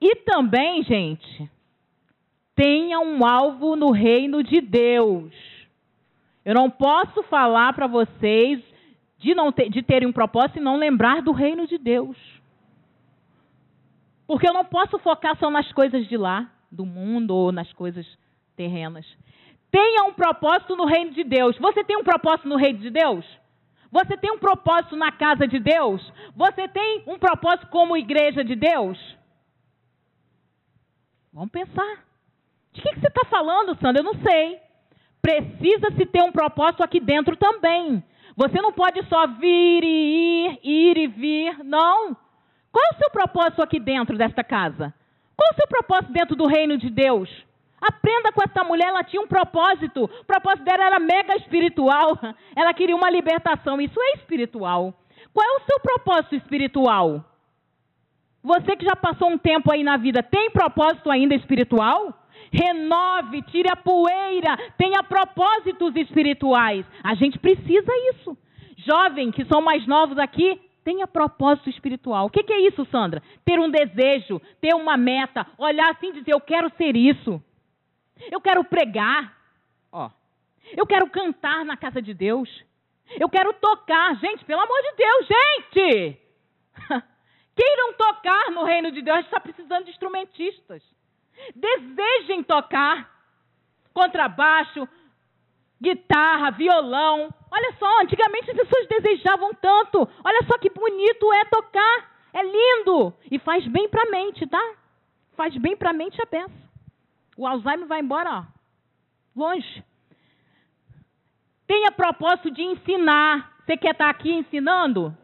E 0.00 0.14
também, 0.18 0.84
gente, 0.84 1.50
tenha 2.54 3.00
um 3.00 3.26
alvo 3.26 3.74
no 3.74 3.90
reino 3.90 4.40
de 4.40 4.60
Deus. 4.60 5.32
Eu 6.44 6.54
não 6.54 6.70
posso 6.70 7.24
falar 7.24 7.72
para 7.72 7.88
vocês 7.88 8.62
de, 9.18 9.34
não 9.34 9.50
ter, 9.50 9.68
de 9.68 9.82
terem 9.82 10.08
um 10.08 10.12
propósito 10.12 10.58
e 10.58 10.62
não 10.62 10.76
lembrar 10.76 11.22
do 11.22 11.32
reino 11.32 11.66
de 11.66 11.76
Deus. 11.76 12.16
Porque 14.30 14.48
eu 14.48 14.52
não 14.52 14.64
posso 14.64 14.96
focar 15.00 15.36
só 15.40 15.50
nas 15.50 15.72
coisas 15.72 16.06
de 16.06 16.16
lá, 16.16 16.48
do 16.70 16.86
mundo 16.86 17.34
ou 17.34 17.50
nas 17.50 17.72
coisas 17.72 18.06
terrenas. 18.54 19.04
Tenha 19.72 20.04
um 20.04 20.12
propósito 20.12 20.76
no 20.76 20.84
reino 20.84 21.10
de 21.10 21.24
Deus. 21.24 21.58
Você 21.58 21.82
tem 21.82 21.96
um 21.96 22.04
propósito 22.04 22.48
no 22.48 22.54
reino 22.54 22.78
de 22.78 22.90
Deus? 22.90 23.26
Você 23.90 24.16
tem 24.16 24.30
um 24.30 24.38
propósito 24.38 24.94
na 24.94 25.10
casa 25.10 25.48
de 25.48 25.58
Deus? 25.58 26.00
Você 26.36 26.68
tem 26.68 27.02
um 27.08 27.18
propósito 27.18 27.66
como 27.72 27.96
igreja 27.96 28.44
de 28.44 28.54
Deus? 28.54 28.96
Vamos 31.32 31.50
pensar. 31.50 32.04
De 32.72 32.82
que, 32.82 32.88
que 32.88 33.00
você 33.00 33.08
está 33.08 33.24
falando, 33.28 33.76
Sandra? 33.80 34.00
Eu 34.00 34.04
não 34.04 34.22
sei. 34.22 34.60
Precisa-se 35.20 36.06
ter 36.06 36.22
um 36.22 36.30
propósito 36.30 36.84
aqui 36.84 37.00
dentro 37.00 37.34
também. 37.34 38.00
Você 38.36 38.60
não 38.62 38.72
pode 38.72 39.04
só 39.08 39.26
vir 39.26 39.82
e 39.82 40.46
ir, 40.46 40.60
ir 40.62 40.98
e 40.98 41.06
vir. 41.08 41.64
Não. 41.64 42.16
Qual 42.72 42.84
é 42.84 42.94
o 42.94 42.98
seu 42.98 43.10
propósito 43.10 43.62
aqui 43.62 43.80
dentro 43.80 44.16
desta 44.16 44.44
casa? 44.44 44.94
Qual 45.36 45.48
é 45.48 45.52
o 45.52 45.56
seu 45.56 45.66
propósito 45.66 46.12
dentro 46.12 46.36
do 46.36 46.46
reino 46.46 46.76
de 46.76 46.90
Deus? 46.90 47.28
Aprenda 47.80 48.30
com 48.32 48.42
essa 48.42 48.62
mulher, 48.62 48.88
ela 48.88 49.02
tinha 49.02 49.22
um 49.22 49.26
propósito. 49.26 50.04
O 50.04 50.24
propósito 50.24 50.64
dela 50.64 50.84
era 50.84 50.98
mega 50.98 51.34
espiritual. 51.36 52.18
Ela 52.54 52.74
queria 52.74 52.94
uma 52.94 53.08
libertação. 53.08 53.80
Isso 53.80 53.98
é 53.98 54.18
espiritual. 54.18 54.92
Qual 55.32 55.46
é 55.46 55.56
o 55.56 55.64
seu 55.64 55.80
propósito 55.80 56.34
espiritual? 56.34 57.24
Você 58.42 58.76
que 58.76 58.84
já 58.84 58.94
passou 58.94 59.30
um 59.30 59.38
tempo 59.38 59.72
aí 59.72 59.82
na 59.82 59.96
vida, 59.96 60.22
tem 60.22 60.50
propósito 60.50 61.10
ainda 61.10 61.34
espiritual? 61.34 62.14
renove, 62.52 63.42
tire 63.42 63.68
a 63.70 63.76
poeira, 63.76 64.56
tenha 64.76 65.02
propósitos 65.02 65.94
espirituais. 65.96 66.84
A 67.02 67.14
gente 67.14 67.38
precisa 67.38 67.92
isso. 68.12 68.36
Jovem 68.78 69.30
que 69.30 69.44
são 69.44 69.60
mais 69.60 69.86
novos 69.86 70.18
aqui, 70.18 70.60
tenha 70.84 71.06
propósito 71.06 71.70
espiritual. 71.70 72.26
O 72.26 72.30
que, 72.30 72.52
é 72.52 72.60
isso, 72.60 72.84
Sandra? 72.86 73.22
Ter 73.44 73.58
um 73.58 73.70
desejo, 73.70 74.40
ter 74.60 74.74
uma 74.74 74.96
meta, 74.96 75.46
olhar 75.58 75.90
assim 75.90 76.08
e 76.08 76.12
dizer: 76.14 76.32
Eu 76.32 76.40
quero 76.40 76.70
ser 76.76 76.96
isso. 76.96 77.42
Eu 78.30 78.40
quero 78.40 78.64
pregar. 78.64 79.36
Ó. 79.92 80.10
Eu 80.76 80.86
quero 80.86 81.08
cantar 81.10 81.64
na 81.64 81.76
casa 81.76 82.00
de 82.00 82.14
Deus. 82.14 82.48
Eu 83.18 83.28
quero 83.28 83.52
tocar. 83.54 84.14
Gente, 84.16 84.44
pelo 84.44 84.60
amor 84.60 84.80
de 84.82 84.96
Deus, 84.96 85.26
gente! 85.26 86.20
Queiram 87.56 87.92
tocar 87.94 88.50
no 88.52 88.64
reino 88.64 88.90
de 88.92 89.02
Deus. 89.02 89.20
Está 89.20 89.40
precisando 89.40 89.84
de 89.84 89.90
instrumentistas. 89.90 90.82
Desejem 91.54 92.42
tocar. 92.42 93.18
Contrabaixo, 93.92 94.88
guitarra, 95.80 96.50
violão. 96.50 97.34
Olha 97.50 97.74
só, 97.78 98.00
antigamente 98.02 98.50
as 98.50 98.56
pessoas 98.56 98.86
desejavam 98.86 99.52
tanto. 99.54 100.08
Olha 100.24 100.40
só 100.46 100.56
que 100.58 100.70
bonito 100.70 101.32
é 101.32 101.44
tocar. 101.46 102.10
É 102.32 102.42
lindo. 102.42 103.12
E 103.30 103.38
faz 103.40 103.66
bem 103.66 103.88
para 103.88 104.02
a 104.02 104.10
mente, 104.10 104.46
tá? 104.46 104.74
Faz 105.36 105.56
bem 105.56 105.76
para 105.76 105.90
a 105.90 105.92
mente 105.92 106.20
a 106.22 106.26
peça. 106.26 106.52
O 107.36 107.46
Alzheimer 107.46 107.86
vai 107.86 108.00
embora, 108.00 108.30
ó, 108.30 108.44
longe. 109.34 109.84
Tenha 111.66 111.90
propósito 111.90 112.50
de 112.50 112.62
ensinar. 112.62 113.56
Você 113.64 113.76
quer 113.76 113.92
estar 113.92 114.04
tá 114.04 114.10
aqui 114.10 114.30
ensinando? 114.30 115.16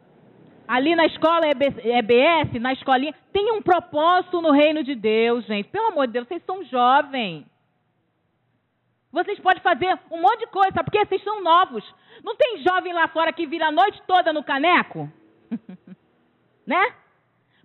Ali 0.67 0.95
na 0.95 1.05
escola 1.05 1.45
EBS, 1.47 2.59
na 2.59 2.73
escolinha, 2.73 3.13
tem 3.31 3.51
um 3.51 3.61
propósito 3.61 4.41
no 4.41 4.51
reino 4.51 4.83
de 4.83 4.95
Deus, 4.95 5.45
gente. 5.45 5.69
Pelo 5.69 5.87
amor 5.87 6.07
de 6.07 6.13
Deus, 6.13 6.27
vocês 6.27 6.43
são 6.45 6.63
jovens. 6.65 7.45
Vocês 9.17 9.39
podem 9.39 9.63
fazer 9.63 9.99
um 10.11 10.21
monte 10.21 10.41
de 10.41 10.47
coisa, 10.47 10.83
porque 10.83 11.03
vocês 11.03 11.23
são 11.23 11.41
novos. 11.41 11.83
Não 12.23 12.35
tem 12.35 12.61
jovem 12.61 12.93
lá 12.93 13.07
fora 13.07 13.33
que 13.33 13.47
vira 13.47 13.69
a 13.69 13.71
noite 13.71 13.99
toda 14.05 14.31
no 14.31 14.43
caneco? 14.43 15.11
né? 16.67 16.95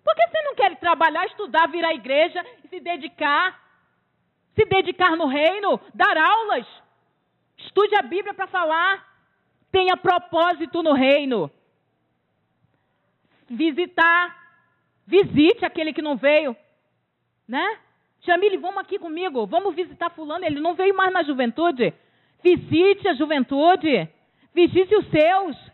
Por 0.02 0.14
que 0.14 0.28
você 0.28 0.42
não 0.44 0.54
quer 0.54 0.74
trabalhar, 0.76 1.26
estudar, 1.26 1.68
vir 1.68 1.84
à 1.84 1.92
igreja 1.92 2.42
e 2.64 2.68
se 2.68 2.80
dedicar? 2.80 3.60
Se 4.54 4.64
dedicar 4.64 5.14
no 5.14 5.26
reino, 5.26 5.78
dar 5.92 6.16
aulas. 6.16 6.66
Estude 7.58 7.96
a 7.96 8.02
Bíblia 8.02 8.32
para 8.32 8.46
falar. 8.46 9.06
Tenha 9.70 9.94
propósito 9.94 10.82
no 10.82 10.94
reino. 10.94 11.50
Visitar. 13.46 14.54
Visite 15.06 15.66
aquele 15.66 15.92
que 15.92 16.00
não 16.00 16.16
veio. 16.16 16.56
Né? 17.46 17.78
Jamile, 18.22 18.56
vamos 18.56 18.78
aqui 18.78 18.98
comigo. 18.98 19.46
Vamos 19.46 19.74
visitar 19.74 20.10
fulano. 20.10 20.44
Ele 20.44 20.60
não 20.60 20.74
veio 20.74 20.96
mais 20.96 21.12
na 21.12 21.22
juventude. 21.22 21.92
Visite 22.42 23.08
a 23.08 23.14
juventude. 23.14 24.08
Visite 24.54 24.94
os 24.94 25.06
seus. 25.08 25.72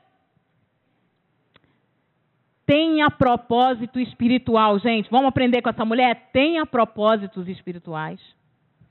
Tenha 2.67 3.11
propósito 3.11 3.99
espiritual, 3.99 4.79
gente. 4.79 5.11
Vamos 5.11 5.29
aprender 5.29 5.63
com 5.63 5.71
essa 5.71 5.85
mulher? 5.85 6.31
Tenha 6.33 6.67
propósitos 6.67 7.49
espirituais. 7.49 8.21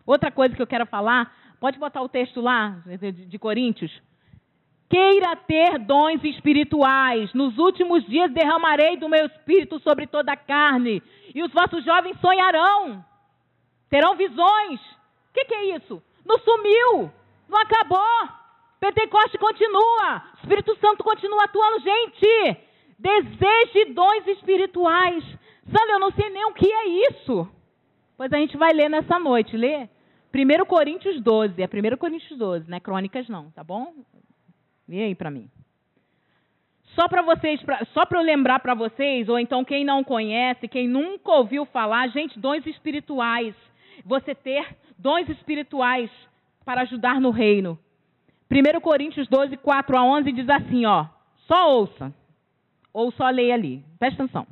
Outra 0.06 0.32
coisa 0.32 0.56
que 0.56 0.62
eu 0.62 0.68
quero 0.68 0.86
falar 0.86 1.32
Pode 1.60 1.80
botar 1.80 2.02
o 2.02 2.10
texto 2.10 2.40
lá, 2.40 2.78
de, 3.28 3.40
Coríntios. 3.40 3.92
Queira 4.90 5.36
ter 5.36 5.80
dons 5.80 6.24
espirituais. 6.24 7.34
Nos 7.34 7.58
últimos 7.58 8.06
dias 8.06 8.32
derramarei 8.32 8.96
do 8.98 9.10
meu 9.10 9.26
espírito 9.26 9.80
sobre 9.80 10.06
toda 10.06 10.32
a 10.32 10.38
carne. 10.38 11.02
E 11.34 11.44
os 11.44 11.52
vossos 11.52 11.84
jovens 11.84 12.20
sonharão. 12.22 13.04
Terão 13.90 14.16
visões. 14.16 14.80
O 14.82 15.34
que, 15.34 15.46
que 15.46 15.54
é 15.54 15.76
isso? 15.76 16.02
Não 16.26 16.38
sumiu. 16.40 17.12
Não 17.48 17.60
acabou. 17.60 18.30
Pentecoste 18.80 19.38
continua. 19.38 20.24
Espírito 20.42 20.76
Santo 20.80 21.04
continua 21.04 21.46
atuando. 21.46 21.80
Gente, 21.80 22.58
deseje 23.00 23.94
dons 23.94 24.28
espirituais. 24.28 25.24
Sandra, 25.66 25.96
eu 25.96 26.00
não 26.00 26.12
sei 26.12 26.30
nem 26.30 26.46
o 26.46 26.54
que 26.54 26.72
é 26.72 26.88
isso. 27.10 27.50
Pois 28.16 28.32
a 28.34 28.38
gente 28.38 28.58
vai 28.58 28.74
ler 28.74 28.90
nessa 28.90 29.20
noite. 29.20 29.56
Lê 29.56 29.88
1 30.34 30.66
Coríntios 30.66 31.22
12, 31.22 31.62
é 31.62 31.66
1 31.66 31.98
Coríntios 31.98 32.38
12, 32.38 32.70
não 32.70 32.78
é 32.78 32.80
crônicas 32.80 33.28
não, 33.28 33.50
tá 33.52 33.64
bom? 33.64 33.94
Vê 34.88 35.04
aí 35.04 35.16
para 35.16 35.32
mim. 35.32 35.50
Só 36.96 37.08
para 37.08 37.22
vocês, 37.22 37.62
pra, 37.62 37.86
só 37.94 38.06
para 38.06 38.20
eu 38.20 38.24
lembrar 38.24 38.60
para 38.60 38.74
vocês, 38.74 39.30
ou 39.30 39.38
então 39.38 39.64
quem 39.64 39.86
não 39.86 40.04
conhece, 40.04 40.68
quem 40.68 40.88
nunca 40.88 41.32
ouviu 41.32 41.66
falar, 41.66 42.08
gente, 42.10 42.40
dons 42.40 42.66
espirituais. 42.66 43.54
Você 44.06 44.34
ter 44.36 44.66
dons 44.98 45.28
espirituais 45.30 46.10
para 46.66 46.82
ajudar 46.82 47.22
no 47.22 47.30
reino. 47.30 47.78
1 48.52 48.80
Coríntios 48.80 49.28
12, 49.28 49.58
4 49.58 49.98
a 49.98 50.04
11 50.04 50.32
diz 50.32 50.50
assim, 50.50 50.86
ó. 50.86 51.06
Só 51.48 51.72
ouça. 51.78 52.14
Ou 52.94 53.12
só 53.12 53.30
leia 53.30 53.54
ali. 53.54 53.84
Presta 54.00 54.24
atenção. 54.24 54.48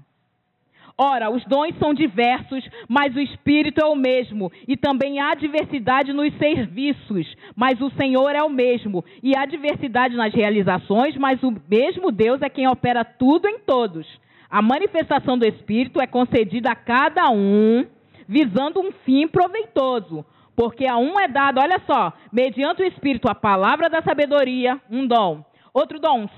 Ora, 0.98 1.30
os 1.30 1.44
dons 1.46 1.78
são 1.78 1.94
diversos, 1.94 2.64
mas 2.88 3.14
o 3.16 3.20
Espírito 3.20 3.82
é 3.82 3.86
o 3.86 3.96
mesmo. 3.96 4.50
E 4.66 4.78
também 4.78 5.20
há 5.20 5.36
diversidade 5.36 6.14
nos 6.14 6.34
serviços, 6.38 7.36
mas 7.54 7.82
o 7.82 7.90
Senhor 7.92 8.30
é 8.34 8.42
o 8.42 8.50
mesmo. 8.50 9.04
E 9.22 9.36
há 9.36 9.46
diversidade 9.46 10.16
nas 10.16 10.34
realizações, 10.34 11.18
mas 11.18 11.44
o 11.44 11.54
mesmo 11.70 12.12
Deus 12.12 12.42
é 12.42 12.50
quem 12.50 12.68
opera 12.68 13.04
tudo 13.04 13.46
em 13.48 13.60
todos. 13.60 14.08
A 14.50 14.62
manifestação 14.62 15.38
do 15.38 15.46
Espírito 15.46 16.00
é 16.00 16.08
concedida 16.08 16.72
a 16.72 16.76
cada 16.76 17.30
um, 17.30 17.86
visando 18.28 18.80
um 18.80 18.92
fim 18.92 19.28
proveitoso. 19.28 20.26
Porque 20.56 20.86
a 20.86 20.98
um 20.98 21.20
é 21.20 21.28
dado, 21.28 21.60
olha 21.60 21.82
só, 21.86 22.14
mediante 22.32 22.82
o 22.82 22.86
Espírito, 22.86 23.30
a 23.30 23.36
palavra 23.36 23.90
da 23.90 24.02
sabedoria, 24.02 24.80
um 24.90 25.06
dom. 25.06 25.44
Outro 25.74 26.00
dom, 26.00 26.30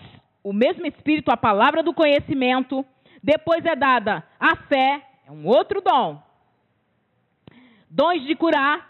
o 0.44 0.52
mesmo 0.52 0.88
Espírito, 0.88 1.30
a 1.32 1.38
palavra 1.38 1.84
do 1.84 1.94
conhecimento 1.94 2.84
depois 3.22 3.66
é 3.66 3.76
dada 3.76 4.24
a 4.40 4.56
fé, 4.56 5.02
é 5.28 5.32
um 5.32 5.46
outro 5.46 5.82
dom. 5.82 6.22
Dons 7.90 8.26
de 8.26 8.36
curar, 8.36 8.90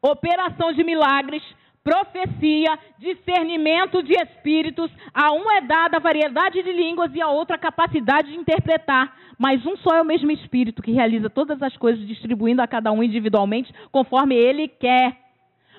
operação 0.00 0.72
de 0.72 0.84
milagres, 0.84 1.42
profecia, 1.82 2.78
discernimento 2.98 4.02
de 4.02 4.12
espíritos. 4.14 4.90
A 5.12 5.32
um 5.32 5.50
é 5.50 5.60
dada 5.60 5.96
a 5.96 6.00
variedade 6.00 6.62
de 6.62 6.72
línguas 6.72 7.14
e 7.14 7.20
a 7.20 7.28
outra 7.28 7.56
a 7.56 7.58
capacidade 7.58 8.30
de 8.30 8.36
interpretar. 8.36 9.16
Mas 9.38 9.64
um 9.64 9.76
só 9.76 9.94
é 9.94 10.02
o 10.02 10.04
mesmo 10.04 10.30
Espírito 10.30 10.82
que 10.82 10.92
realiza 10.92 11.30
todas 11.30 11.62
as 11.62 11.76
coisas, 11.76 12.06
distribuindo 12.06 12.60
a 12.60 12.66
cada 12.66 12.90
um 12.90 13.02
individualmente 13.02 13.72
conforme 13.92 14.34
ele 14.34 14.68
quer. 14.68 15.16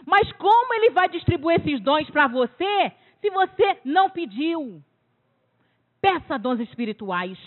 Mas 0.05 0.31
como 0.33 0.73
ele 0.73 0.91
vai 0.91 1.09
distribuir 1.09 1.59
esses 1.59 1.81
dons 1.81 2.09
para 2.09 2.27
você 2.27 2.91
se 3.21 3.29
você 3.29 3.77
não 3.83 4.09
pediu? 4.09 4.81
Peça 6.01 6.39
dons 6.39 6.59
espirituais. 6.61 7.37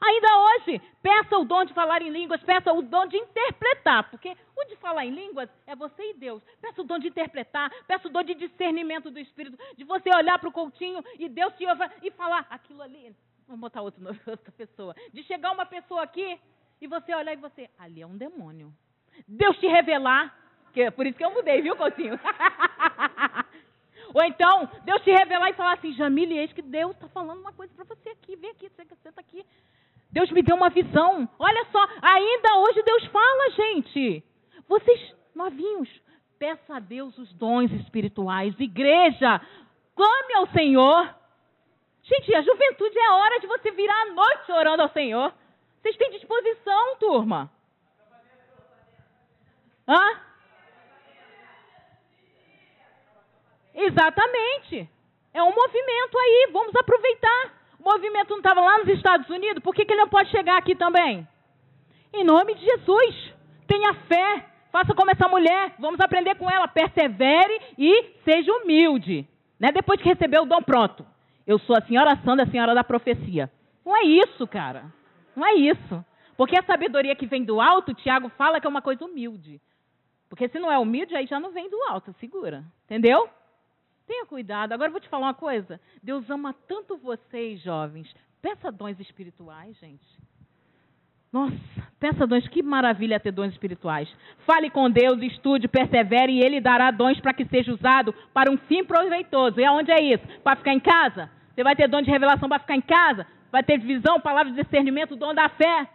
Ainda 0.00 0.28
hoje, 0.38 0.80
peça 1.02 1.38
o 1.38 1.44
dom 1.44 1.64
de 1.64 1.72
falar 1.72 2.02
em 2.02 2.10
línguas, 2.10 2.42
peça 2.42 2.72
o 2.72 2.82
dom 2.82 3.06
de 3.06 3.16
interpretar, 3.16 4.10
porque 4.10 4.36
o 4.54 4.64
de 4.66 4.76
falar 4.76 5.06
em 5.06 5.10
línguas 5.10 5.48
é 5.66 5.74
você 5.74 6.10
e 6.10 6.14
Deus. 6.14 6.42
Peça 6.60 6.82
o 6.82 6.84
dom 6.84 6.98
de 6.98 7.08
interpretar, 7.08 7.70
peça 7.86 8.06
o 8.06 8.10
dom 8.10 8.22
de 8.22 8.34
discernimento 8.34 9.10
do 9.10 9.18
Espírito, 9.18 9.58
de 9.76 9.84
você 9.84 10.10
olhar 10.14 10.38
para 10.38 10.48
o 10.48 10.52
coutinho 10.52 11.02
e 11.18 11.28
Deus 11.28 11.54
te 11.54 11.66
ouve 11.66 11.84
e 12.02 12.10
falar 12.10 12.46
aquilo 12.50 12.82
ali. 12.82 13.14
Vamos 13.46 13.60
botar 13.60 13.80
outro, 13.80 14.02
outra 14.26 14.52
pessoa. 14.52 14.94
De 15.12 15.22
chegar 15.22 15.52
uma 15.52 15.64
pessoa 15.64 16.02
aqui 16.02 16.38
e 16.80 16.86
você 16.86 17.14
olhar 17.14 17.32
e 17.32 17.36
você, 17.36 17.70
ali 17.78 18.02
é 18.02 18.06
um 18.06 18.16
demônio. 18.16 18.72
Deus 19.26 19.56
te 19.58 19.66
revelar, 19.66 20.36
que 20.74 20.82
é 20.82 20.90
por 20.90 21.06
isso 21.06 21.16
que 21.16 21.24
eu 21.24 21.32
mudei, 21.32 21.62
viu, 21.62 21.74
coutinho? 21.74 22.20
Ou 24.14 24.22
então, 24.24 24.68
Deus 24.84 25.02
te 25.02 25.10
revelar 25.10 25.50
e 25.50 25.54
falar 25.54 25.74
assim, 25.74 25.92
Jamile, 25.94 26.38
eis 26.38 26.52
que 26.52 26.62
Deus 26.62 26.92
está 26.92 27.08
falando 27.08 27.40
uma 27.40 27.52
coisa 27.52 27.72
para 27.74 27.84
você 27.84 28.10
aqui, 28.10 28.36
vem 28.36 28.50
aqui, 28.50 28.70
senta 29.02 29.20
aqui. 29.20 29.44
Deus 30.10 30.30
me 30.30 30.42
deu 30.42 30.56
uma 30.56 30.70
visão. 30.70 31.28
Olha 31.38 31.64
só, 31.70 31.86
ainda 32.02 32.58
hoje 32.58 32.82
Deus 32.82 33.04
fala, 33.06 33.50
gente. 33.50 34.24
Vocês, 34.68 35.14
novinhos, 35.34 35.88
peça 36.38 36.76
a 36.76 36.80
Deus 36.80 37.16
os 37.18 37.32
dons 37.34 37.70
espirituais. 37.72 38.54
Igreja, 38.58 39.40
clame 39.94 40.34
ao 40.34 40.46
Senhor. 40.48 41.14
Gente, 42.02 42.34
a 42.34 42.42
juventude 42.42 42.98
é 42.98 43.10
hora 43.10 43.40
de 43.40 43.46
você 43.46 43.70
virar 43.72 44.02
a 44.02 44.12
noite 44.12 44.52
orando 44.52 44.82
ao 44.82 44.88
Senhor. 44.90 45.34
Vocês 45.82 45.96
têm 45.96 46.10
disposição, 46.10 46.96
turma? 46.98 47.50
Hã? 49.88 50.20
Exatamente. 53.74 54.88
É 55.34 55.42
um 55.42 55.54
movimento 55.54 56.18
aí, 56.18 56.48
vamos 56.52 56.74
aproveitar. 56.74 57.65
Movimento 57.86 58.30
não 58.30 58.38
estava 58.38 58.60
lá 58.60 58.78
nos 58.78 58.88
Estados 58.88 59.30
Unidos, 59.30 59.62
por 59.62 59.72
que, 59.72 59.84
que 59.84 59.92
ele 59.92 60.00
não 60.00 60.08
pode 60.08 60.28
chegar 60.30 60.58
aqui 60.58 60.74
também? 60.74 61.24
Em 62.12 62.24
nome 62.24 62.56
de 62.56 62.64
Jesus, 62.64 63.32
tenha 63.68 63.94
fé, 64.08 64.44
faça 64.72 64.92
como 64.92 65.12
essa 65.12 65.28
mulher, 65.28 65.76
vamos 65.78 66.00
aprender 66.00 66.34
com 66.34 66.50
ela, 66.50 66.66
persevere 66.66 67.60
e 67.78 68.16
seja 68.24 68.52
humilde. 68.52 69.24
Né? 69.60 69.70
Depois 69.70 70.02
que 70.02 70.08
recebeu 70.08 70.42
o 70.42 70.46
dom 70.46 70.60
pronto. 70.62 71.06
Eu 71.46 71.60
sou 71.60 71.76
a 71.76 71.80
senhora 71.82 72.18
Sandra, 72.24 72.44
a 72.44 72.50
senhora 72.50 72.74
da 72.74 72.82
profecia. 72.82 73.48
Não 73.84 73.96
é 73.96 74.02
isso, 74.02 74.48
cara. 74.48 74.86
Não 75.36 75.46
é 75.46 75.54
isso. 75.54 76.04
Porque 76.36 76.58
a 76.58 76.64
sabedoria 76.64 77.14
que 77.14 77.26
vem 77.26 77.44
do 77.44 77.60
alto, 77.60 77.94
Tiago 77.94 78.28
fala 78.30 78.60
que 78.60 78.66
é 78.66 78.70
uma 78.70 78.82
coisa 78.82 79.04
humilde. 79.04 79.60
Porque 80.28 80.48
se 80.48 80.58
não 80.58 80.72
é 80.72 80.76
humilde, 80.76 81.14
aí 81.14 81.26
já 81.26 81.38
não 81.38 81.52
vem 81.52 81.70
do 81.70 81.80
alto, 81.84 82.12
segura. 82.18 82.64
Entendeu? 82.84 83.28
Tenha 84.06 84.26
cuidado. 84.26 84.72
Agora 84.72 84.88
eu 84.88 84.92
vou 84.92 85.00
te 85.00 85.08
falar 85.08 85.26
uma 85.26 85.34
coisa. 85.34 85.80
Deus 86.02 86.28
ama 86.30 86.54
tanto 86.68 86.96
vocês, 86.96 87.60
jovens. 87.60 88.14
Peça 88.40 88.70
dons 88.70 88.98
espirituais, 89.00 89.76
gente. 89.78 90.04
Nossa, 91.32 91.56
peça 91.98 92.26
dons, 92.26 92.46
que 92.48 92.62
maravilha 92.62 93.18
ter 93.18 93.32
dons 93.32 93.52
espirituais. 93.52 94.08
Fale 94.46 94.70
com 94.70 94.88
Deus, 94.88 95.20
estude, 95.20 95.68
persevere 95.68 96.32
e 96.32 96.40
Ele 96.40 96.60
dará 96.60 96.90
dons 96.90 97.20
para 97.20 97.34
que 97.34 97.44
seja 97.46 97.74
usado 97.74 98.14
para 98.32 98.50
um 98.50 98.56
fim 98.56 98.84
proveitoso. 98.84 99.60
E 99.60 99.64
aonde 99.64 99.90
é 99.90 100.00
isso? 100.00 100.24
Para 100.42 100.56
ficar 100.56 100.72
em 100.72 100.80
casa? 100.80 101.28
Você 101.54 101.64
vai 101.64 101.74
ter 101.74 101.88
dom 101.88 102.00
de 102.00 102.10
revelação 102.10 102.48
para 102.48 102.60
ficar 102.60 102.76
em 102.76 102.80
casa? 102.80 103.26
Vai 103.50 103.62
ter 103.62 103.78
visão, 103.78 104.20
palavra 104.20 104.52
de 104.52 104.62
discernimento, 104.62 105.16
dom 105.16 105.34
da 105.34 105.48
fé? 105.48 105.88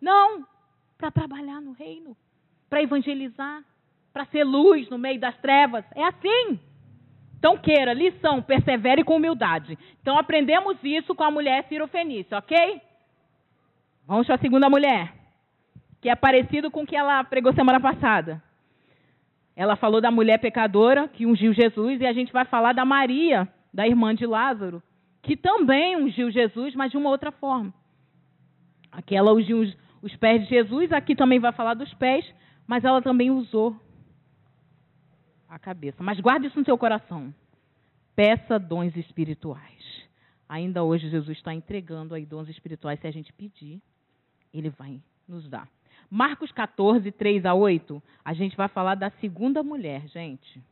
Não. 0.00 0.44
Para 0.98 1.10
trabalhar 1.10 1.60
no 1.60 1.72
reino, 1.72 2.16
para 2.68 2.82
evangelizar, 2.82 3.62
para 4.12 4.24
ser 4.26 4.44
luz 4.44 4.88
no 4.88 4.98
meio 4.98 5.20
das 5.20 5.36
trevas. 5.38 5.84
É 5.94 6.04
assim. 6.04 6.58
Então, 7.38 7.58
queira, 7.58 7.92
lição, 7.92 8.40
persevere 8.42 9.04
com 9.04 9.16
humildade. 9.16 9.78
Então, 10.00 10.18
aprendemos 10.18 10.76
isso 10.82 11.14
com 11.14 11.24
a 11.24 11.30
mulher 11.30 11.64
Cirofenícia, 11.68 12.38
ok? 12.38 12.80
Vamos 14.06 14.26
para 14.26 14.36
a 14.36 14.38
segunda 14.38 14.68
mulher, 14.68 15.12
que 16.00 16.08
é 16.08 16.14
parecido 16.14 16.70
com 16.70 16.82
o 16.82 16.86
que 16.86 16.96
ela 16.96 17.22
pregou 17.24 17.52
semana 17.54 17.80
passada. 17.80 18.42
Ela 19.56 19.76
falou 19.76 20.00
da 20.00 20.10
mulher 20.10 20.38
pecadora 20.38 21.08
que 21.08 21.26
ungiu 21.26 21.52
Jesus 21.52 22.00
e 22.00 22.06
a 22.06 22.12
gente 22.12 22.32
vai 22.32 22.44
falar 22.44 22.72
da 22.72 22.84
Maria, 22.84 23.48
da 23.72 23.86
irmã 23.86 24.14
de 24.14 24.26
Lázaro, 24.26 24.82
que 25.22 25.36
também 25.36 25.96
ungiu 25.96 26.30
Jesus, 26.30 26.74
mas 26.74 26.90
de 26.90 26.96
uma 26.96 27.08
outra 27.08 27.30
forma. 27.30 27.72
Aqui 28.90 29.16
ela 29.16 29.32
ungiu 29.32 29.60
os, 29.60 29.76
os 30.02 30.14
pés 30.16 30.42
de 30.42 30.48
Jesus, 30.48 30.92
aqui 30.92 31.14
também 31.14 31.38
vai 31.38 31.52
falar 31.52 31.74
dos 31.74 31.92
pés, 31.94 32.24
mas 32.66 32.84
ela 32.84 33.00
também 33.00 33.30
usou 33.30 33.76
a 35.48 35.58
cabeça. 35.58 36.02
Mas 36.02 36.20
guarde 36.20 36.46
isso 36.46 36.58
no 36.58 36.64
seu 36.64 36.78
coração. 36.78 37.34
Peça 38.14 38.58
dons 38.58 38.94
espirituais. 38.96 40.04
Ainda 40.48 40.82
hoje 40.82 41.08
Jesus 41.08 41.36
está 41.36 41.52
entregando 41.54 42.14
aí 42.14 42.24
dons 42.24 42.48
espirituais. 42.48 43.00
Se 43.00 43.06
a 43.06 43.10
gente 43.10 43.32
pedir, 43.32 43.80
Ele 44.52 44.70
vai 44.70 45.00
nos 45.28 45.48
dar. 45.48 45.68
Marcos 46.10 46.52
14, 46.52 47.10
3 47.10 47.44
a 47.44 47.54
8, 47.54 48.02
a 48.24 48.34
gente 48.34 48.56
vai 48.56 48.68
falar 48.68 48.94
da 48.94 49.10
segunda 49.20 49.62
mulher, 49.62 50.06
gente. 50.08 50.62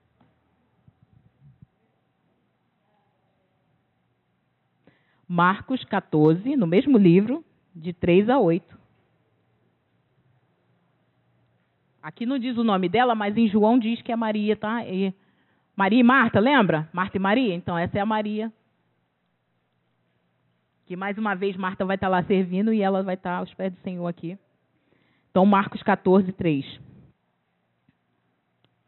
Marcos 5.27 5.83
14, 5.85 6.57
no 6.57 6.67
mesmo 6.67 6.99
livro, 6.99 7.45
de 7.75 7.93
3 7.93 8.29
a 8.29 8.39
8. 8.39 8.82
Aqui 12.03 12.27
não 12.27 12.39
diz 12.39 12.59
o 12.59 12.65
nome 12.65 12.89
dela, 12.89 13.15
mas 13.15 13.37
em 13.37 13.49
João 13.49 13.79
diz 13.79 14.03
que 14.03 14.11
é 14.11 14.17
Maria, 14.17 14.57
tá? 14.57 14.85
E 14.85 15.15
Maria 15.77 16.01
e 16.01 16.03
Marta, 16.03 16.41
lembra? 16.41 16.89
Marta 16.93 17.17
e 17.17 17.21
Maria? 17.21 17.55
Então, 17.55 17.79
essa 17.79 17.97
é 17.97 18.01
a 18.01 18.07
Maria. 18.07 18.53
Que 20.87 20.97
mais 20.97 21.17
uma 21.17 21.35
vez 21.35 21.57
Marta 21.57 21.85
vai 21.85 21.95
estar 21.95 22.09
lá 22.09 22.23
servindo 22.25 22.73
e 22.73 22.83
ela 22.83 23.03
vai 23.03 23.15
estar 23.15 23.37
aos 23.37 23.55
pés 23.55 23.73
do 23.73 23.79
Senhor 23.83 24.07
aqui. 24.07 24.37
Então, 25.31 25.47
Marcos 25.47 25.83
14, 25.83 26.33
3 26.33 26.81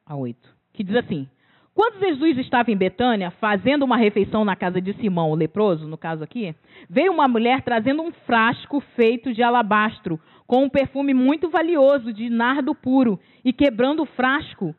a 0.04 0.16
8. 0.16 0.36
Que 0.72 0.82
diz 0.82 0.96
assim: 0.96 1.28
Quando 1.72 2.00
Jesus 2.00 2.36
estava 2.38 2.72
em 2.72 2.76
Betânia, 2.76 3.30
fazendo 3.30 3.84
uma 3.84 3.96
refeição 3.96 4.44
na 4.44 4.56
casa 4.56 4.80
de 4.80 4.92
Simão, 4.94 5.30
o 5.30 5.36
leproso, 5.36 5.86
no 5.86 5.96
caso 5.96 6.24
aqui, 6.24 6.54
veio 6.90 7.12
uma 7.12 7.28
mulher 7.28 7.62
trazendo 7.62 8.02
um 8.02 8.12
frasco 8.12 8.80
feito 8.96 9.32
de 9.32 9.42
alabastro 9.42 10.20
com 10.46 10.64
um 10.64 10.68
perfume 10.68 11.14
muito 11.14 11.48
valioso 11.48 12.12
de 12.12 12.28
nardo 12.28 12.74
puro, 12.74 13.18
e 13.44 13.52
quebrando 13.52 14.02
o 14.02 14.06
frasco, 14.06 14.74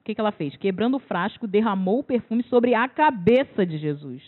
o 0.00 0.04
que, 0.04 0.14
que 0.14 0.20
ela 0.20 0.32
fez? 0.32 0.56
Quebrando 0.56 0.96
o 0.96 1.00
frasco, 1.00 1.46
derramou 1.46 2.00
o 2.00 2.04
perfume 2.04 2.42
sobre 2.44 2.74
a 2.74 2.88
cabeça 2.88 3.66
de 3.66 3.78
Jesus. 3.78 4.22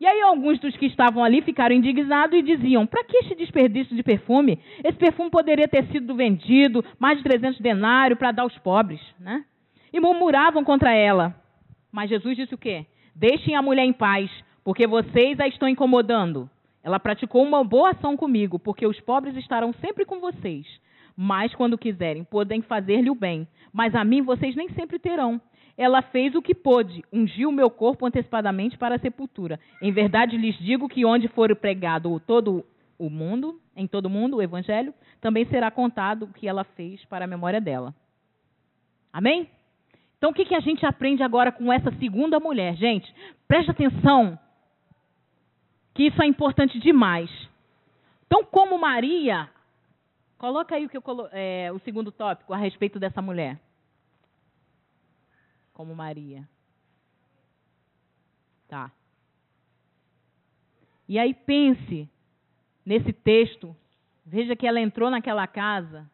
E 0.00 0.06
aí 0.06 0.20
alguns 0.20 0.60
dos 0.60 0.76
que 0.76 0.86
estavam 0.86 1.24
ali 1.24 1.42
ficaram 1.42 1.74
indignados 1.74 2.38
e 2.38 2.42
diziam: 2.42 2.86
para 2.86 3.04
que 3.04 3.16
este 3.18 3.34
desperdício 3.34 3.96
de 3.96 4.02
perfume? 4.02 4.58
Esse 4.84 4.96
perfume 4.96 5.30
poderia 5.30 5.66
ter 5.66 5.86
sido 5.86 6.14
vendido, 6.14 6.84
mais 6.98 7.18
de 7.18 7.24
300 7.24 7.60
denários, 7.60 8.18
para 8.18 8.30
dar 8.30 8.42
aos 8.42 8.56
pobres. 8.58 9.00
Né? 9.18 9.44
E 9.92 9.98
murmuravam 9.98 10.62
contra 10.62 10.94
ela. 10.94 11.34
Mas 11.90 12.10
Jesus 12.10 12.36
disse 12.36 12.54
o 12.54 12.58
quê? 12.58 12.86
Deixem 13.14 13.56
a 13.56 13.62
mulher 13.62 13.84
em 13.84 13.92
paz, 13.92 14.30
porque 14.62 14.86
vocês 14.86 15.40
a 15.40 15.48
estão 15.48 15.68
incomodando. 15.68 16.48
Ela 16.82 17.00
praticou 17.00 17.42
uma 17.42 17.64
boa 17.64 17.90
ação 17.90 18.16
comigo, 18.16 18.58
porque 18.58 18.86
os 18.86 19.00
pobres 19.00 19.36
estarão 19.36 19.72
sempre 19.74 20.04
com 20.04 20.20
vocês. 20.20 20.66
Mas, 21.16 21.54
quando 21.54 21.76
quiserem, 21.76 22.22
podem 22.24 22.62
fazer-lhe 22.62 23.10
o 23.10 23.14
bem. 23.14 23.46
Mas 23.72 23.94
a 23.94 24.04
mim 24.04 24.22
vocês 24.22 24.54
nem 24.54 24.68
sempre 24.70 24.98
terão. 24.98 25.40
Ela 25.76 26.02
fez 26.02 26.34
o 26.34 26.42
que 26.42 26.54
pôde, 26.54 27.04
ungiu 27.12 27.50
o 27.50 27.52
meu 27.52 27.70
corpo 27.70 28.04
antecipadamente 28.04 28.76
para 28.76 28.96
a 28.96 28.98
sepultura. 28.98 29.60
Em 29.80 29.92
verdade 29.92 30.36
lhes 30.36 30.58
digo 30.58 30.88
que 30.88 31.04
onde 31.04 31.28
for 31.28 31.54
pregado 31.54 32.20
todo 32.20 32.64
o 32.98 33.08
mundo, 33.08 33.60
em 33.76 33.86
todo 33.86 34.06
o 34.06 34.10
mundo, 34.10 34.36
o 34.36 34.42
evangelho, 34.42 34.92
também 35.20 35.44
será 35.46 35.70
contado 35.70 36.24
o 36.24 36.32
que 36.32 36.48
ela 36.48 36.64
fez 36.64 37.04
para 37.04 37.24
a 37.24 37.28
memória 37.28 37.60
dela. 37.60 37.94
Amém? 39.12 39.48
Então, 40.16 40.30
o 40.30 40.34
que, 40.34 40.44
que 40.44 40.54
a 40.54 40.60
gente 40.60 40.84
aprende 40.84 41.22
agora 41.22 41.52
com 41.52 41.72
essa 41.72 41.92
segunda 41.92 42.40
mulher? 42.40 42.74
Gente, 42.74 43.12
preste 43.46 43.70
atenção 43.70 44.36
que 45.98 46.04
isso 46.04 46.22
é 46.22 46.26
importante 46.26 46.78
demais. 46.78 47.28
Então, 48.24 48.44
como 48.44 48.78
Maria, 48.78 49.50
coloca 50.38 50.76
aí 50.76 50.86
o, 50.86 50.88
que 50.88 50.96
eu 50.96 51.02
colo 51.02 51.28
é, 51.32 51.72
o 51.72 51.80
segundo 51.80 52.12
tópico 52.12 52.54
a 52.54 52.56
respeito 52.56 53.00
dessa 53.00 53.20
mulher. 53.20 53.58
Como 55.72 55.96
Maria. 55.96 56.48
Tá. 58.68 58.92
E 61.08 61.18
aí 61.18 61.34
pense 61.34 62.08
nesse 62.86 63.12
texto. 63.12 63.74
Veja 64.24 64.54
que 64.54 64.68
ela 64.68 64.78
entrou 64.78 65.10
naquela 65.10 65.48
casa. 65.48 66.08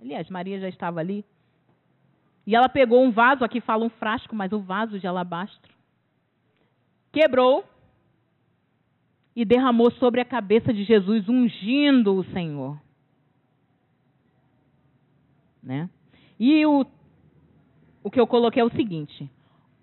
Aliás, 0.00 0.30
Maria 0.30 0.60
já 0.60 0.68
estava 0.68 1.00
ali. 1.00 1.24
E 2.46 2.54
ela 2.54 2.68
pegou 2.68 3.02
um 3.02 3.10
vaso, 3.10 3.42
aqui 3.42 3.60
fala 3.60 3.84
um 3.84 3.90
frasco, 3.90 4.36
mas 4.36 4.52
um 4.52 4.60
vaso 4.60 5.00
de 5.00 5.06
alabastro. 5.08 5.74
Quebrou 7.10 7.64
e 9.36 9.44
derramou 9.44 9.90
sobre 9.92 10.22
a 10.22 10.24
cabeça 10.24 10.72
de 10.72 10.82
Jesus, 10.82 11.28
ungindo 11.28 12.14
o 12.14 12.24
Senhor. 12.32 12.80
Né? 15.62 15.90
E 16.40 16.64
o, 16.64 16.86
o 18.02 18.10
que 18.10 18.18
eu 18.18 18.26
coloquei 18.26 18.62
é 18.62 18.64
o 18.64 18.70
seguinte: 18.70 19.30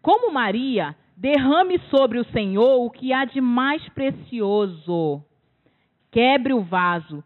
como 0.01 0.33
Maria, 0.33 0.95
derrame 1.15 1.77
sobre 1.91 2.17
o 2.17 2.25
Senhor 2.31 2.83
o 2.83 2.89
que 2.89 3.13
há 3.13 3.25
de 3.25 3.39
mais 3.39 3.87
precioso. 3.89 5.23
Quebre 6.09 6.53
o 6.53 6.63
vaso. 6.63 7.19
O 7.19 7.23